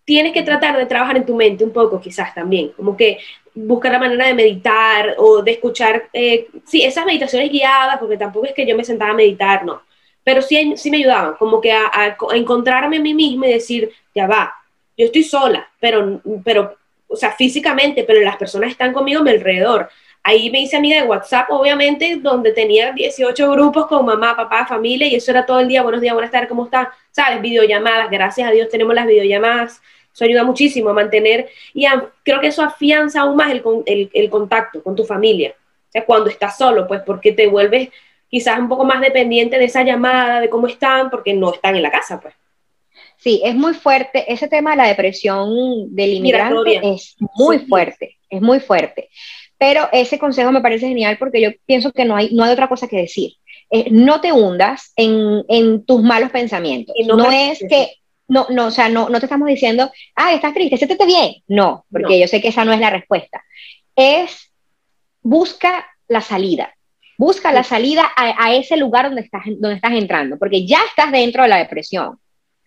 Tienes 0.05 0.33
que 0.33 0.43
tratar 0.43 0.77
de 0.77 0.85
trabajar 0.85 1.17
en 1.17 1.25
tu 1.25 1.35
mente 1.35 1.63
un 1.63 1.71
poco, 1.71 1.99
quizás 1.99 2.33
también, 2.33 2.69
como 2.69 2.95
que 2.95 3.19
buscar 3.53 3.91
la 3.91 3.99
manera 3.99 4.27
de 4.27 4.33
meditar 4.33 5.15
o 5.17 5.41
de 5.41 5.51
escuchar, 5.51 6.09
eh, 6.13 6.47
sí, 6.65 6.83
esas 6.83 7.05
meditaciones 7.05 7.51
guiadas, 7.51 7.97
porque 7.99 8.17
tampoco 8.17 8.45
es 8.45 8.53
que 8.53 8.65
yo 8.65 8.75
me 8.75 8.83
sentaba 8.83 9.11
a 9.11 9.15
meditar, 9.15 9.65
no, 9.65 9.81
pero 10.23 10.41
sí, 10.41 10.73
sí 10.77 10.91
me 10.91 10.97
ayudaban, 10.97 11.35
como 11.35 11.59
que 11.61 11.71
a, 11.71 11.89
a 11.93 12.17
encontrarme 12.35 12.97
a 12.97 13.01
mí 13.01 13.13
misma 13.13 13.47
y 13.47 13.53
decir, 13.53 13.91
ya 14.13 14.27
va, 14.27 14.53
yo 14.97 15.05
estoy 15.05 15.23
sola, 15.23 15.69
pero, 15.79 16.21
pero, 16.43 16.77
o 17.07 17.15
sea, 17.15 17.31
físicamente, 17.31 18.03
pero 18.03 18.21
las 18.21 18.37
personas 18.37 18.71
están 18.71 18.93
conmigo 18.93 19.21
a 19.21 19.23
mi 19.23 19.31
alrededor. 19.31 19.89
Ahí 20.27 20.49
me 20.49 20.59
hice 20.59 20.75
amiga 20.75 20.99
de 20.99 21.07
WhatsApp, 21.07 21.51
obviamente, 21.51 22.15
donde 22.15 22.51
tenía 22.51 22.91
18 22.91 23.51
grupos 23.51 23.85
con 23.85 24.03
mamá, 24.03 24.35
papá, 24.35 24.65
familia, 24.65 25.07
y 25.07 25.13
eso 25.13 25.29
era 25.29 25.45
todo 25.45 25.59
el 25.59 25.67
día, 25.67 25.83
buenos 25.83 26.01
días, 26.01 26.15
buenas 26.15 26.31
tardes, 26.31 26.49
¿cómo 26.49 26.65
está? 26.65 26.91
¿Sabes? 27.11 27.39
Videollamadas, 27.43 28.09
gracias 28.09 28.49
a 28.49 28.51
Dios 28.51 28.67
tenemos 28.67 28.95
las 28.95 29.05
videollamadas, 29.05 29.83
eso 30.11 30.25
ayuda 30.25 30.43
muchísimo 30.43 30.89
a 30.89 30.93
mantener, 30.93 31.47
y 31.75 31.85
creo 32.23 32.41
que 32.41 32.47
eso 32.47 32.63
afianza 32.63 33.21
aún 33.21 33.35
más 33.35 33.51
el, 33.51 33.61
el, 33.85 34.09
el 34.11 34.29
contacto 34.31 34.81
con 34.81 34.95
tu 34.95 35.05
familia. 35.05 35.53
O 35.89 35.91
sea, 35.91 36.03
cuando 36.05 36.31
estás 36.31 36.57
solo, 36.57 36.87
pues 36.87 37.01
porque 37.05 37.31
te 37.31 37.45
vuelves 37.45 37.89
quizás 38.27 38.57
un 38.57 38.67
poco 38.67 38.83
más 38.83 39.01
dependiente 39.01 39.59
de 39.59 39.65
esa 39.65 39.83
llamada, 39.83 40.41
de 40.41 40.49
cómo 40.49 40.65
están, 40.65 41.11
porque 41.11 41.35
no 41.35 41.53
están 41.53 41.75
en 41.75 41.83
la 41.83 41.91
casa, 41.91 42.19
pues. 42.19 42.33
Sí, 43.17 43.41
es 43.45 43.53
muy 43.53 43.75
fuerte. 43.75 44.25
Ese 44.33 44.47
tema 44.47 44.71
de 44.71 44.77
la 44.77 44.87
depresión 44.87 45.95
del 45.95 46.13
inmigrante 46.13 46.81
es 46.81 47.15
muy 47.35 47.59
fuerte, 47.59 48.17
es 48.27 48.41
muy 48.41 48.59
fuerte. 48.59 49.09
Pero 49.57 49.87
ese 49.91 50.19
consejo 50.19 50.51
me 50.51 50.61
parece 50.61 50.87
genial 50.87 51.17
porque 51.17 51.41
yo 51.41 51.49
pienso 51.65 51.91
que 51.91 52.05
no 52.05 52.15
hay, 52.15 52.33
no 52.33 52.43
hay 52.43 52.51
otra 52.51 52.67
cosa 52.67 52.87
que 52.87 52.97
decir. 52.97 53.33
Eh, 53.71 53.87
no 53.89 54.21
te 54.21 54.31
hundas 54.31 54.91
en, 54.95 55.43
en, 55.47 55.85
tus 55.85 56.01
malos 56.03 56.31
pensamientos. 56.31 56.95
no, 57.07 57.31
es 57.31 57.59
que, 57.67 57.93
no, 58.27 58.47
no, 58.49 58.67
o 58.67 58.71
sea, 58.71 58.89
no, 58.89 59.09
no 59.09 59.19
te 59.19 59.25
estamos 59.25 59.47
diciendo, 59.47 59.91
ah, 60.15 60.33
estás 60.33 60.53
triste, 60.53 60.77
siéntete 60.77 61.05
bien. 61.05 61.35
No, 61.47 61.85
porque 61.91 62.19
yo 62.19 62.27
sé 62.27 62.41
que 62.41 62.49
esa 62.49 62.65
no 62.65 62.73
es 62.73 62.79
la 62.79 62.89
respuesta. 62.89 63.43
Es 63.95 64.51
busca 65.21 65.85
la 66.07 66.21
salida. 66.21 66.75
Busca 67.17 67.51
la 67.53 67.63
salida 67.63 68.03
a, 68.15 68.45
a, 68.45 68.55
ese 68.55 68.75
lugar 68.77 69.05
donde 69.05 69.21
estás, 69.21 69.43
donde 69.45 69.75
estás 69.75 69.93
entrando, 69.93 70.37
porque 70.37 70.65
ya 70.65 70.79
estás 70.89 71.11
dentro 71.11 71.43
de 71.43 71.49
la 71.49 71.57
depresión 71.57 72.19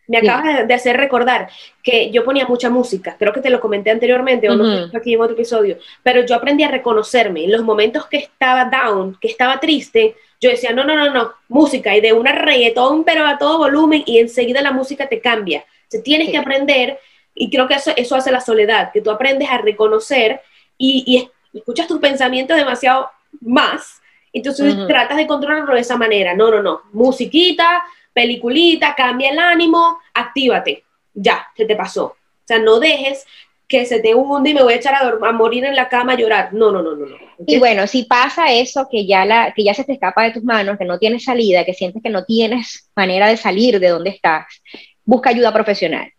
me 0.08 0.18
acabas 0.18 0.66
de 0.66 0.74
hacer 0.74 0.96
recordar 0.96 1.48
que 1.82 2.10
yo 2.10 2.24
ponía 2.24 2.46
mucha 2.46 2.70
música, 2.70 3.16
creo 3.18 3.32
que 3.32 3.40
te 3.40 3.50
lo 3.50 3.60
comenté 3.60 3.90
anteriormente 3.90 4.48
o 4.48 4.56
no 4.56 4.90
aquí 4.94 5.14
en 5.14 5.20
otro 5.20 5.34
episodio, 5.34 5.78
pero 6.02 6.24
yo 6.24 6.34
aprendí 6.34 6.64
a 6.64 6.68
reconocerme. 6.68 7.44
En 7.44 7.52
los 7.52 7.62
momentos 7.62 8.06
que 8.06 8.16
estaba 8.16 8.64
down, 8.64 9.16
que 9.20 9.28
estaba 9.28 9.60
triste, 9.60 10.16
yo 10.40 10.50
decía, 10.50 10.72
no, 10.72 10.84
no, 10.84 10.96
no, 10.96 11.12
no, 11.12 11.32
música 11.48 11.94
y 11.96 12.00
de 12.00 12.12
una 12.12 12.32
reggaetón, 12.32 13.04
pero 13.04 13.26
a 13.26 13.38
todo 13.38 13.58
volumen 13.58 14.02
y 14.06 14.18
enseguida 14.18 14.62
la 14.62 14.72
música 14.72 15.08
te 15.08 15.20
cambia. 15.20 15.64
O 15.94 16.02
tienes 16.02 16.30
que 16.30 16.38
aprender 16.38 16.98
y 17.34 17.50
creo 17.50 17.68
que 17.68 17.74
eso, 17.74 17.92
eso 17.96 18.16
hace 18.16 18.32
la 18.32 18.40
soledad, 18.40 18.90
que 18.92 19.00
tú 19.00 19.10
aprendes 19.10 19.48
a 19.50 19.58
reconocer 19.58 20.40
y, 20.76 21.28
escuchas 21.52 21.88
tus 21.88 21.98
pensamientos 21.98 22.56
demasiado 22.56 23.10
más, 23.40 24.00
entonces 24.32 24.86
tratas 24.86 25.16
de 25.16 25.26
controlarlo 25.26 25.74
de 25.74 25.80
esa 25.80 25.96
manera. 25.96 26.34
No, 26.34 26.50
no, 26.50 26.62
no, 26.62 26.82
musiquita, 26.92 27.82
peliculita, 28.18 28.96
cambia 28.96 29.30
el 29.30 29.38
ánimo, 29.38 30.00
actívate, 30.12 30.82
ya, 31.14 31.46
se 31.56 31.66
te 31.66 31.76
pasó. 31.76 32.06
O 32.06 32.16
sea, 32.44 32.58
no 32.58 32.80
dejes 32.80 33.24
que 33.68 33.86
se 33.86 34.00
te 34.00 34.12
hunde 34.12 34.50
y 34.50 34.54
me 34.54 34.62
voy 34.64 34.72
a 34.72 34.76
echar 34.76 34.94
a, 34.96 35.32
morir 35.32 35.64
en 35.64 35.76
la 35.76 35.88
cama 35.88 36.14
a 36.14 36.16
llorar. 36.16 36.52
No, 36.52 36.72
no, 36.72 36.82
no, 36.82 36.96
no. 36.96 37.06
no. 37.06 37.16
Y 37.46 37.60
bueno, 37.60 37.86
si 37.86 38.06
pasa 38.06 38.52
eso, 38.52 38.88
que 38.90 39.06
ya, 39.06 39.24
la, 39.24 39.52
que 39.54 39.62
ya 39.62 39.72
se 39.72 39.84
te 39.84 39.92
escapa 39.92 40.24
de 40.24 40.32
tus 40.32 40.42
manos, 40.42 40.78
que 40.78 40.84
no 40.84 40.98
tienes 40.98 41.22
salida, 41.22 41.64
que 41.64 41.74
sientes 41.74 42.02
que 42.02 42.10
no 42.10 42.24
tienes 42.24 42.90
manera 42.96 43.28
de 43.28 43.36
salir 43.36 43.78
de 43.78 43.86
donde 43.86 44.10
estás, 44.10 44.46
busca 45.04 45.30
ayuda 45.30 45.52
profesional. 45.52 46.12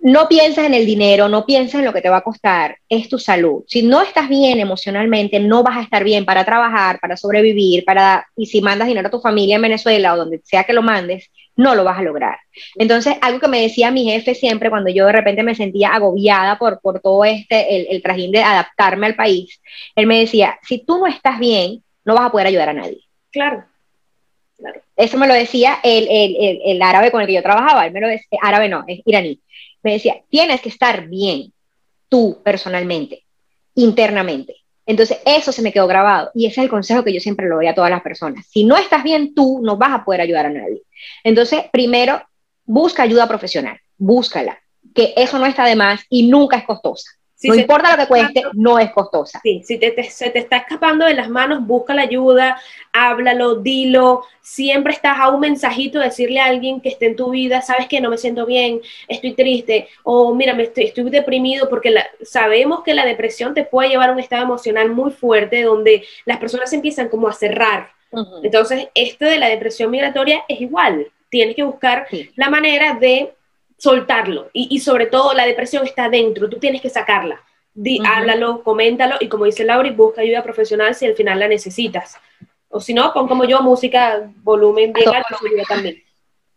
No 0.00 0.28
piensas 0.28 0.66
en 0.66 0.74
el 0.74 0.86
dinero, 0.86 1.28
no 1.28 1.44
piensas 1.44 1.80
en 1.80 1.84
lo 1.84 1.92
que 1.92 2.00
te 2.00 2.08
va 2.08 2.18
a 2.18 2.22
costar, 2.22 2.78
es 2.88 3.08
tu 3.08 3.18
salud. 3.18 3.64
Si 3.66 3.82
no 3.82 4.02
estás 4.02 4.28
bien 4.28 4.58
emocionalmente, 4.58 5.38
no 5.40 5.62
vas 5.62 5.76
a 5.76 5.82
estar 5.82 6.04
bien 6.04 6.24
para 6.24 6.44
trabajar, 6.44 6.98
para 7.00 7.16
sobrevivir, 7.16 7.84
para 7.84 8.26
y 8.36 8.46
si 8.46 8.60
mandas 8.60 8.88
dinero 8.88 9.08
a 9.08 9.10
tu 9.10 9.20
familia 9.20 9.56
en 9.56 9.62
Venezuela 9.62 10.14
o 10.14 10.16
donde 10.16 10.40
sea 10.44 10.64
que 10.64 10.72
lo 10.72 10.82
mandes, 10.82 11.30
no 11.56 11.74
lo 11.74 11.84
vas 11.84 11.98
a 11.98 12.02
lograr. 12.02 12.38
Entonces, 12.76 13.16
algo 13.20 13.40
que 13.40 13.48
me 13.48 13.60
decía 13.60 13.90
mi 13.90 14.04
jefe 14.04 14.34
siempre 14.34 14.70
cuando 14.70 14.90
yo 14.90 15.06
de 15.06 15.12
repente 15.12 15.42
me 15.42 15.54
sentía 15.54 15.90
agobiada 15.90 16.58
por, 16.58 16.80
por 16.80 17.00
todo 17.00 17.24
este, 17.24 17.76
el, 17.76 17.86
el 17.90 18.02
trajín 18.02 18.32
de 18.32 18.42
adaptarme 18.42 19.06
al 19.06 19.14
país, 19.14 19.60
él 19.94 20.06
me 20.06 20.20
decía, 20.20 20.58
si 20.62 20.84
tú 20.84 20.98
no 20.98 21.06
estás 21.06 21.38
bien, 21.38 21.82
no 22.04 22.14
vas 22.14 22.26
a 22.26 22.32
poder 22.32 22.46
ayudar 22.46 22.70
a 22.70 22.74
nadie. 22.74 23.00
Claro. 23.30 23.64
Eso 24.96 25.18
me 25.18 25.26
lo 25.26 25.34
decía 25.34 25.78
el, 25.82 26.06
el, 26.08 26.60
el, 26.64 26.82
árabe 26.82 27.10
con 27.10 27.20
el 27.20 27.26
que 27.26 27.34
yo 27.34 27.42
trabajaba, 27.42 27.86
él 27.86 27.92
me 27.92 28.00
lo 28.00 28.08
decía, 28.08 28.38
árabe 28.42 28.68
no, 28.68 28.84
es 28.86 29.00
iraní. 29.04 29.40
Me 29.82 29.92
decía, 29.92 30.20
tienes 30.28 30.60
que 30.60 30.68
estar 30.68 31.08
bien 31.08 31.52
tú 32.08 32.40
personalmente, 32.44 33.24
internamente. 33.74 34.56
Entonces, 34.86 35.18
eso 35.24 35.52
se 35.52 35.62
me 35.62 35.72
quedó 35.72 35.86
grabado 35.86 36.30
y 36.34 36.46
ese 36.46 36.60
es 36.60 36.64
el 36.64 36.70
consejo 36.70 37.04
que 37.04 37.12
yo 37.12 37.20
siempre 37.20 37.48
le 37.48 37.54
doy 37.54 37.66
a 37.66 37.74
todas 37.74 37.90
las 37.90 38.02
personas. 38.02 38.46
Si 38.48 38.64
no 38.64 38.76
estás 38.76 39.04
bien 39.04 39.34
tú, 39.34 39.60
no 39.62 39.76
vas 39.76 39.92
a 39.92 40.04
poder 40.04 40.20
ayudar 40.20 40.46
a 40.46 40.50
nadie. 40.50 40.82
Entonces, 41.22 41.64
primero, 41.72 42.20
busca 42.64 43.04
ayuda 43.04 43.28
profesional, 43.28 43.78
búscala, 43.96 44.58
que 44.94 45.14
eso 45.16 45.38
no 45.38 45.46
está 45.46 45.64
de 45.64 45.76
más 45.76 46.00
y 46.08 46.26
nunca 46.26 46.56
es 46.56 46.64
costosa 46.64 47.10
no 47.42 47.54
importa 47.54 47.92
lo 47.92 48.02
que 48.02 48.08
cueste, 48.08 48.42
no 48.52 48.78
es 48.78 48.90
costosa. 48.90 49.40
Sí, 49.42 49.62
si 49.64 49.78
te, 49.78 50.02
se 50.10 50.30
te 50.30 50.40
está 50.40 50.58
escapando 50.58 51.06
de 51.06 51.14
las 51.14 51.28
manos, 51.28 51.66
busca 51.66 51.94
la 51.94 52.02
ayuda, 52.02 52.60
háblalo, 52.92 53.56
dilo. 53.56 54.24
Siempre 54.40 54.92
estás 54.92 55.18
a 55.18 55.28
un 55.28 55.40
mensajito 55.40 55.98
de 55.98 56.06
decirle 56.06 56.40
a 56.40 56.46
alguien 56.46 56.80
que 56.80 56.90
esté 56.90 57.06
en 57.06 57.16
tu 57.16 57.30
vida, 57.30 57.62
sabes 57.62 57.86
que 57.86 58.00
no 58.00 58.10
me 58.10 58.18
siento 58.18 58.46
bien, 58.46 58.80
estoy 59.08 59.32
triste, 59.32 59.88
o 60.02 60.34
mira, 60.34 60.54
me 60.54 60.64
estoy, 60.64 60.84
estoy 60.84 61.08
deprimido, 61.10 61.68
porque 61.68 61.94
sabemos 62.22 62.82
que 62.82 62.94
la 62.94 63.06
depresión 63.06 63.54
te 63.54 63.64
puede 63.64 63.90
llevar 63.90 64.10
a 64.10 64.12
un 64.12 64.20
estado 64.20 64.42
emocional 64.42 64.90
muy 64.90 65.10
fuerte 65.10 65.62
donde 65.62 66.04
las 66.24 66.38
personas 66.38 66.72
empiezan 66.72 67.08
como 67.08 67.28
a 67.28 67.32
cerrar. 67.32 67.90
Entonces, 68.42 68.88
esto 68.94 69.24
de 69.24 69.38
la 69.38 69.48
depresión 69.48 69.90
migratoria 69.90 70.42
es 70.48 70.60
igual. 70.60 71.06
Tienes 71.28 71.54
que 71.54 71.62
buscar 71.62 72.08
la 72.34 72.50
manera 72.50 72.94
de 72.94 73.32
soltarlo. 73.80 74.50
Y, 74.52 74.78
sobre 74.80 75.06
todo 75.06 75.32
la 75.34 75.46
depresión 75.46 75.84
está 75.84 76.08
dentro, 76.08 76.48
tú 76.48 76.58
tienes 76.58 76.80
que 76.80 76.90
sacarla. 76.90 77.42
Háblalo, 78.04 78.62
coméntalo 78.62 79.16
y 79.20 79.28
como 79.28 79.46
dice 79.46 79.64
Laura, 79.64 79.90
busca 79.92 80.20
ayuda 80.20 80.42
profesional 80.42 80.94
si 80.94 81.06
al 81.06 81.14
final 81.14 81.38
la 81.38 81.48
necesitas. 81.48 82.16
O 82.68 82.80
si 82.80 82.92
no, 82.92 83.12
pon 83.12 83.26
como 83.26 83.44
yo 83.44 83.62
música, 83.62 84.30
volumen 84.42 84.92
bien 84.92 85.08
alto, 85.08 85.36
también. 85.68 86.02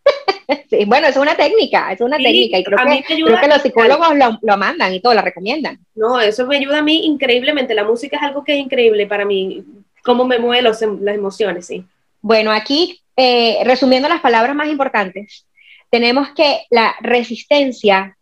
Sí, 0.70 0.84
bueno, 0.86 1.08
es 1.08 1.16
una 1.16 1.36
técnica, 1.36 1.92
es 1.94 2.02
una 2.02 2.18
técnica 2.18 2.58
y 2.58 2.64
creo 2.64 2.78
que, 2.78 3.04
creo 3.04 3.40
que 3.40 3.48
los 3.48 3.62
psicólogos 3.62 4.16
lo, 4.16 4.38
lo, 4.42 4.58
mandan 4.58 4.94
y 4.94 5.00
todo, 5.00 5.14
la 5.14 5.22
recomiendan. 5.22 5.80
No, 5.96 6.20
eso 6.20 6.46
me 6.46 6.58
ayuda 6.58 6.80
a 6.80 6.82
mí 6.82 7.06
increíblemente. 7.06 7.74
La 7.74 7.86
música 7.86 8.18
es 8.18 8.24
algo 8.24 8.44
que 8.44 8.54
es 8.54 8.60
increíble 8.60 9.08
para 9.08 9.24
mí, 9.24 9.64
cómo 10.04 10.26
me 10.26 10.40
mueve 10.40 10.62
las 10.62 10.82
emociones, 10.82 11.68
sí. 11.68 11.86
Bueno, 12.22 12.52
aquí, 12.52 13.02
eh, 13.16 13.60
resumiendo 13.64 14.10
las 14.10 14.20
palabras 14.20 14.56
más 14.56 14.68
importantes, 14.68 15.46
tenemos 15.94 16.30
que 16.32 16.66
la 16.72 16.96
resistencia 17.02 18.18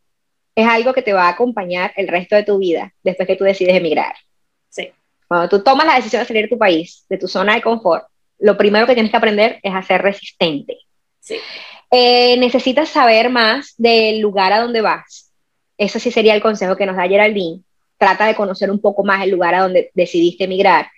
es 0.54 0.68
algo 0.68 0.94
que 0.94 1.04
te 1.04 1.14
va 1.14 1.28
a 1.28 1.30
acompañar 1.30 1.94
el 1.96 2.10
resto 2.10 2.36
de 2.36 2.44
tu 2.44 2.58
vida 2.58 2.94
después 3.02 3.26
que 3.26 3.38
tú 3.38 3.46
decides 3.46 3.78
emigrar. 3.78 4.14
Sí. 4.68 4.90
Cuando 5.26 5.48
tú 5.48 5.64
tomas 5.64 5.88
la 5.88 5.96
decisión 5.96 6.22
de 6.22 6.28
salir 6.28 6.44
de 6.44 6.50
tu 6.50 6.58
país, 6.58 7.06
de 7.08 7.18
tu 7.18 7.30
zona 7.30 7.56
de 7.56 7.62
confort, 7.62 8.08
lo 8.40 8.58
primero 8.58 8.86
que 8.86 8.94
tienes 8.94 9.10
que 9.10 9.16
aprender 9.16 9.62
es 9.64 9.74
a 9.74 9.82
ser 9.84 10.02
resistente. 10.02 10.80
Sí. 11.22 11.38
Eh, 11.90 12.36
necesitas 12.40 12.90
saber 12.90 13.30
más 13.30 13.74
del 13.78 14.20
lugar 14.20 14.52
a 14.52 14.60
donde 14.60 14.82
vas. 14.82 15.32
Eso 15.78 15.98
sí 15.98 16.12
sería 16.12 16.36
el 16.36 16.42
consejo 16.42 16.76
que 16.76 16.86
nos 16.86 16.98
da 16.98 17.08
Geraldine. 17.08 17.62
Trata 17.98 18.26
de 18.26 18.36
conocer 18.36 18.70
un 18.70 18.82
poco 18.82 19.06
más 19.06 19.24
el 19.24 19.32
lugar 19.32 19.56
a 19.56 19.62
donde 19.62 19.92
decidiste 19.94 20.44
emigrar. 20.44 20.92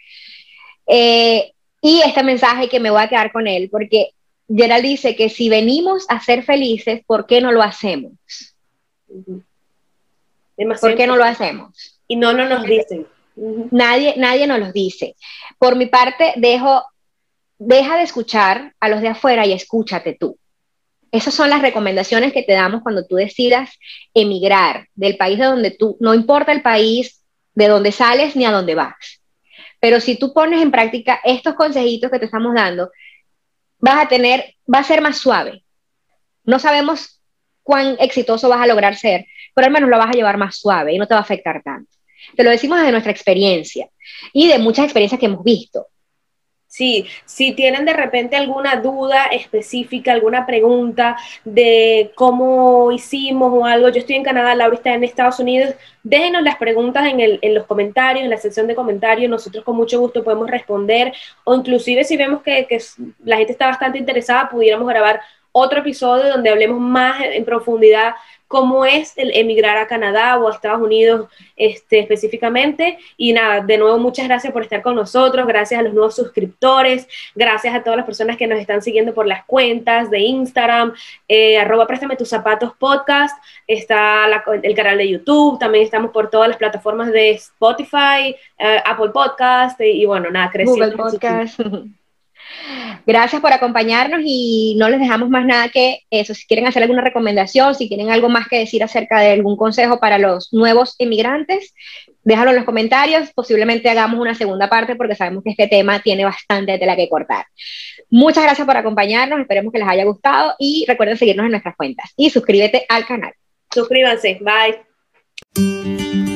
Eh, 0.88 1.51
y 1.83 2.01
este 2.01 2.23
mensaje 2.23 2.67
que 2.67 2.79
me 2.79 2.89
voy 2.89 3.03
a 3.03 3.09
quedar 3.09 3.31
con 3.31 3.45
él, 3.45 3.69
porque 3.69 4.13
Gerald 4.47 4.84
dice 4.84 5.15
que 5.15 5.29
si 5.29 5.49
venimos 5.49 6.06
a 6.10 6.19
ser 6.19 6.43
felices, 6.43 7.01
¿por 7.06 7.25
qué 7.25 7.41
no 7.41 7.51
lo 7.51 7.62
hacemos? 7.63 8.13
¿Por 10.82 10.95
qué 10.95 11.08
no 11.08 11.15
lo 11.15 11.23
hacemos? 11.23 11.99
Y 12.08 12.15
no, 12.15 12.34
no 12.34 12.47
nos 12.47 12.63
dicen. 12.63 13.08
Nadie, 13.36 14.15
nadie 14.17 14.45
nos 14.45 14.60
lo 14.60 14.71
dice. 14.71 15.15
Por 15.58 15.75
mi 15.75 15.88
parte, 15.88 16.34
dejo, 16.36 16.84
deja 17.58 17.97
de 17.97 18.03
escuchar 18.03 18.73
a 18.79 18.89
los 18.89 19.01
de 19.01 19.10
afuera 19.10 19.45
y 19.45 19.53
escúchate 19.53 20.15
tú. 20.19 20.38
Esas 21.12 21.34
son 21.34 21.49
las 21.49 21.62
recomendaciones 21.62 22.34
que 22.34 22.43
te 22.43 22.53
damos 22.53 22.82
cuando 22.82 23.06
tú 23.06 23.15
decidas 23.15 23.69
emigrar 24.13 24.88
del 24.95 25.15
país 25.15 25.38
de 25.38 25.45
donde 25.45 25.71
tú, 25.71 25.97
no 25.99 26.13
importa 26.13 26.51
el 26.51 26.62
país 26.62 27.21
de 27.53 27.67
donde 27.67 27.91
sales 27.91 28.36
ni 28.36 28.45
a 28.45 28.51
dónde 28.51 28.75
vas. 28.75 29.21
Pero 29.79 29.99
si 29.99 30.17
tú 30.17 30.34
pones 30.34 30.62
en 30.62 30.71
práctica 30.71 31.19
estos 31.23 31.56
consejitos 31.56 32.10
que 32.10 32.19
te 32.19 32.25
estamos 32.25 32.53
dando, 32.56 32.89
vas 33.84 34.06
a 34.06 34.08
tener, 34.08 34.56
va 34.74 34.80
a 34.80 34.84
ser 34.84 35.02
más 35.02 35.17
suave. 35.17 35.65
No 36.46 36.58
sabemos 36.58 37.22
cuán 37.63 37.98
exitoso 38.00 38.48
vas 38.48 38.62
a 38.62 38.67
lograr 38.67 38.96
ser, 38.96 39.26
pero 39.54 39.67
al 39.67 39.74
menos 39.74 39.89
lo 39.89 39.98
vas 39.98 40.08
a 40.08 40.13
llevar 40.13 40.38
más 40.38 40.56
suave 40.56 40.93
y 40.93 40.98
no 40.98 41.06
te 41.06 41.13
va 41.13 41.19
a 41.19 41.24
afectar 41.24 41.62
tanto. 41.62 41.91
Te 42.34 42.46
lo 42.46 42.50
decimos 42.50 42.78
desde 42.78 42.93
nuestra 42.93 43.12
experiencia 43.12 43.89
y 44.32 44.48
de 44.48 44.58
muchas 44.58 44.86
experiencias 44.86 45.19
que 45.19 45.26
hemos 45.26 45.43
visto. 45.43 45.88
Sí, 46.75 47.05
si 47.25 47.51
tienen 47.53 47.86
de 47.86 47.93
repente 47.93 48.36
alguna 48.36 48.77
duda 48.77 49.25
específica, 49.25 50.12
alguna 50.12 50.47
pregunta 50.47 51.15
de 51.45 52.12
cómo 52.15 52.91
hicimos 52.91 53.53
o 53.53 53.63
algo, 53.63 53.89
yo 53.89 53.99
estoy 53.99 54.15
en 54.15 54.23
Canadá, 54.23 54.55
Laura 54.55 54.75
está 54.77 54.91
en 54.95 55.03
Estados 55.03 55.39
Unidos, 55.39 55.75
déjenos 56.01 56.41
las 56.41 56.55
preguntas 56.55 57.05
en, 57.05 57.19
el, 57.19 57.38
en 57.43 57.53
los 57.53 57.67
comentarios, 57.67 58.23
en 58.23 58.31
la 58.31 58.38
sección 58.38 58.65
de 58.65 58.73
comentarios, 58.73 59.29
nosotros 59.29 59.63
con 59.63 59.75
mucho 59.75 59.99
gusto 59.99 60.23
podemos 60.23 60.49
responder 60.49 61.13
o 61.43 61.53
inclusive 61.53 62.05
si 62.05 62.17
vemos 62.17 62.41
que, 62.41 62.65
que 62.65 62.79
la 63.23 63.38
gente 63.38 63.51
está 63.51 63.67
bastante 63.67 63.99
interesada, 63.99 64.49
pudiéramos 64.49 64.88
grabar 64.88 65.21
otro 65.54 65.80
episodio 65.80 66.30
donde 66.30 66.50
hablemos 66.50 66.82
más 66.82 67.22
en 67.22 67.46
profundidad 67.46 68.16
cómo 68.54 68.86
es 68.86 69.18
el 69.18 69.36
emigrar 69.36 69.78
a 69.78 69.88
Canadá 69.88 70.38
o 70.38 70.48
a 70.48 70.52
Estados 70.52 70.80
Unidos 70.80 71.28
este, 71.56 71.98
específicamente. 71.98 73.00
Y 73.18 73.34
nada, 73.34 73.62
de 73.62 73.80
nuevo, 73.80 73.98
muchas 73.98 74.28
gracias 74.28 74.54
por 74.54 74.62
estar 74.62 74.84
con 74.84 74.94
nosotros, 74.94 75.48
gracias 75.48 75.80
a 75.80 75.84
los 75.84 75.92
nuevos 75.92 76.16
suscriptores, 76.16 77.08
gracias 77.34 77.74
a 77.74 77.82
todas 77.82 77.98
las 77.98 78.06
personas 78.06 78.38
que 78.38 78.46
nos 78.46 78.60
están 78.60 78.84
siguiendo 78.84 79.16
por 79.16 79.26
las 79.26 79.44
cuentas 79.46 80.12
de 80.12 80.20
Instagram, 80.20 80.94
eh, 81.28 81.58
arroba 81.58 81.88
préstame 81.88 82.16
tus 82.16 82.30
zapatos 82.30 82.74
podcast, 82.78 83.36
está 83.66 84.26
el 84.62 84.76
canal 84.76 85.00
de 85.00 85.10
YouTube, 85.10 85.58
también 85.58 85.84
estamos 85.84 86.12
por 86.12 86.30
todas 86.30 86.48
las 86.48 86.58
plataformas 86.58 87.12
de 87.12 87.32
Spotify, 87.32 88.36
eh, 88.60 88.84
Apple 88.86 89.10
Podcast 89.10 89.82
y, 89.82 90.06
bueno, 90.06 90.30
nada, 90.30 90.52
creciendo. 90.52 90.96
Google 90.96 91.12
Podcast. 91.12 91.60
Gracias 93.06 93.42
por 93.42 93.52
acompañarnos 93.52 94.22
y 94.24 94.76
no 94.78 94.89
les 94.89 95.00
dejamos 95.00 95.30
más 95.30 95.46
nada 95.46 95.68
que 95.70 96.02
eso. 96.10 96.34
Si 96.34 96.46
quieren 96.46 96.68
hacer 96.68 96.84
alguna 96.84 97.02
recomendación, 97.02 97.76
si 97.76 97.88
tienen 97.88 98.10
algo 98.12 98.30
más 98.30 98.48
que 98.48 98.60
decir 98.60 98.84
acerca 98.84 99.20
de 99.20 99.32
algún 99.32 99.58
consejo 99.58 100.00
para 100.00 100.18
los 100.18 100.54
nuevos 100.54 100.96
inmigrantes, 101.00 101.74
déjalo 102.24 102.52
en 102.52 102.58
los 102.58 102.66
comentarios. 102.66 103.32
Posiblemente 103.34 103.89
hagamos 103.89 104.20
una 104.20 104.36
segunda 104.36 104.70
parte 104.70 104.96
porque 104.96 105.16
sabemos 105.16 105.44
que 105.44 105.52
este 105.52 105.68
tema 105.68 106.00
tiene 106.00 106.24
bastante 106.26 106.78
tela 106.78 106.96
que 106.96 107.10
cortar. 107.10 107.46
Muchas 108.10 108.44
gracias 108.44 108.66
por 108.66 108.78
acompañarnos. 108.78 109.39
Esperemos 109.39 109.74
que 109.74 109.80
les 109.80 109.88
haya 109.88 110.06
gustado 110.06 110.56
y 110.60 110.86
recuerden 110.88 111.18
seguirnos 111.18 111.46
en 111.46 111.52
nuestras 111.52 111.76
cuentas 111.76 112.12
y 112.16 112.30
suscríbete 112.30 112.86
al 112.88 113.06
canal. 113.06 113.34
Suscríbanse. 113.74 114.39
Bye. 114.42 116.33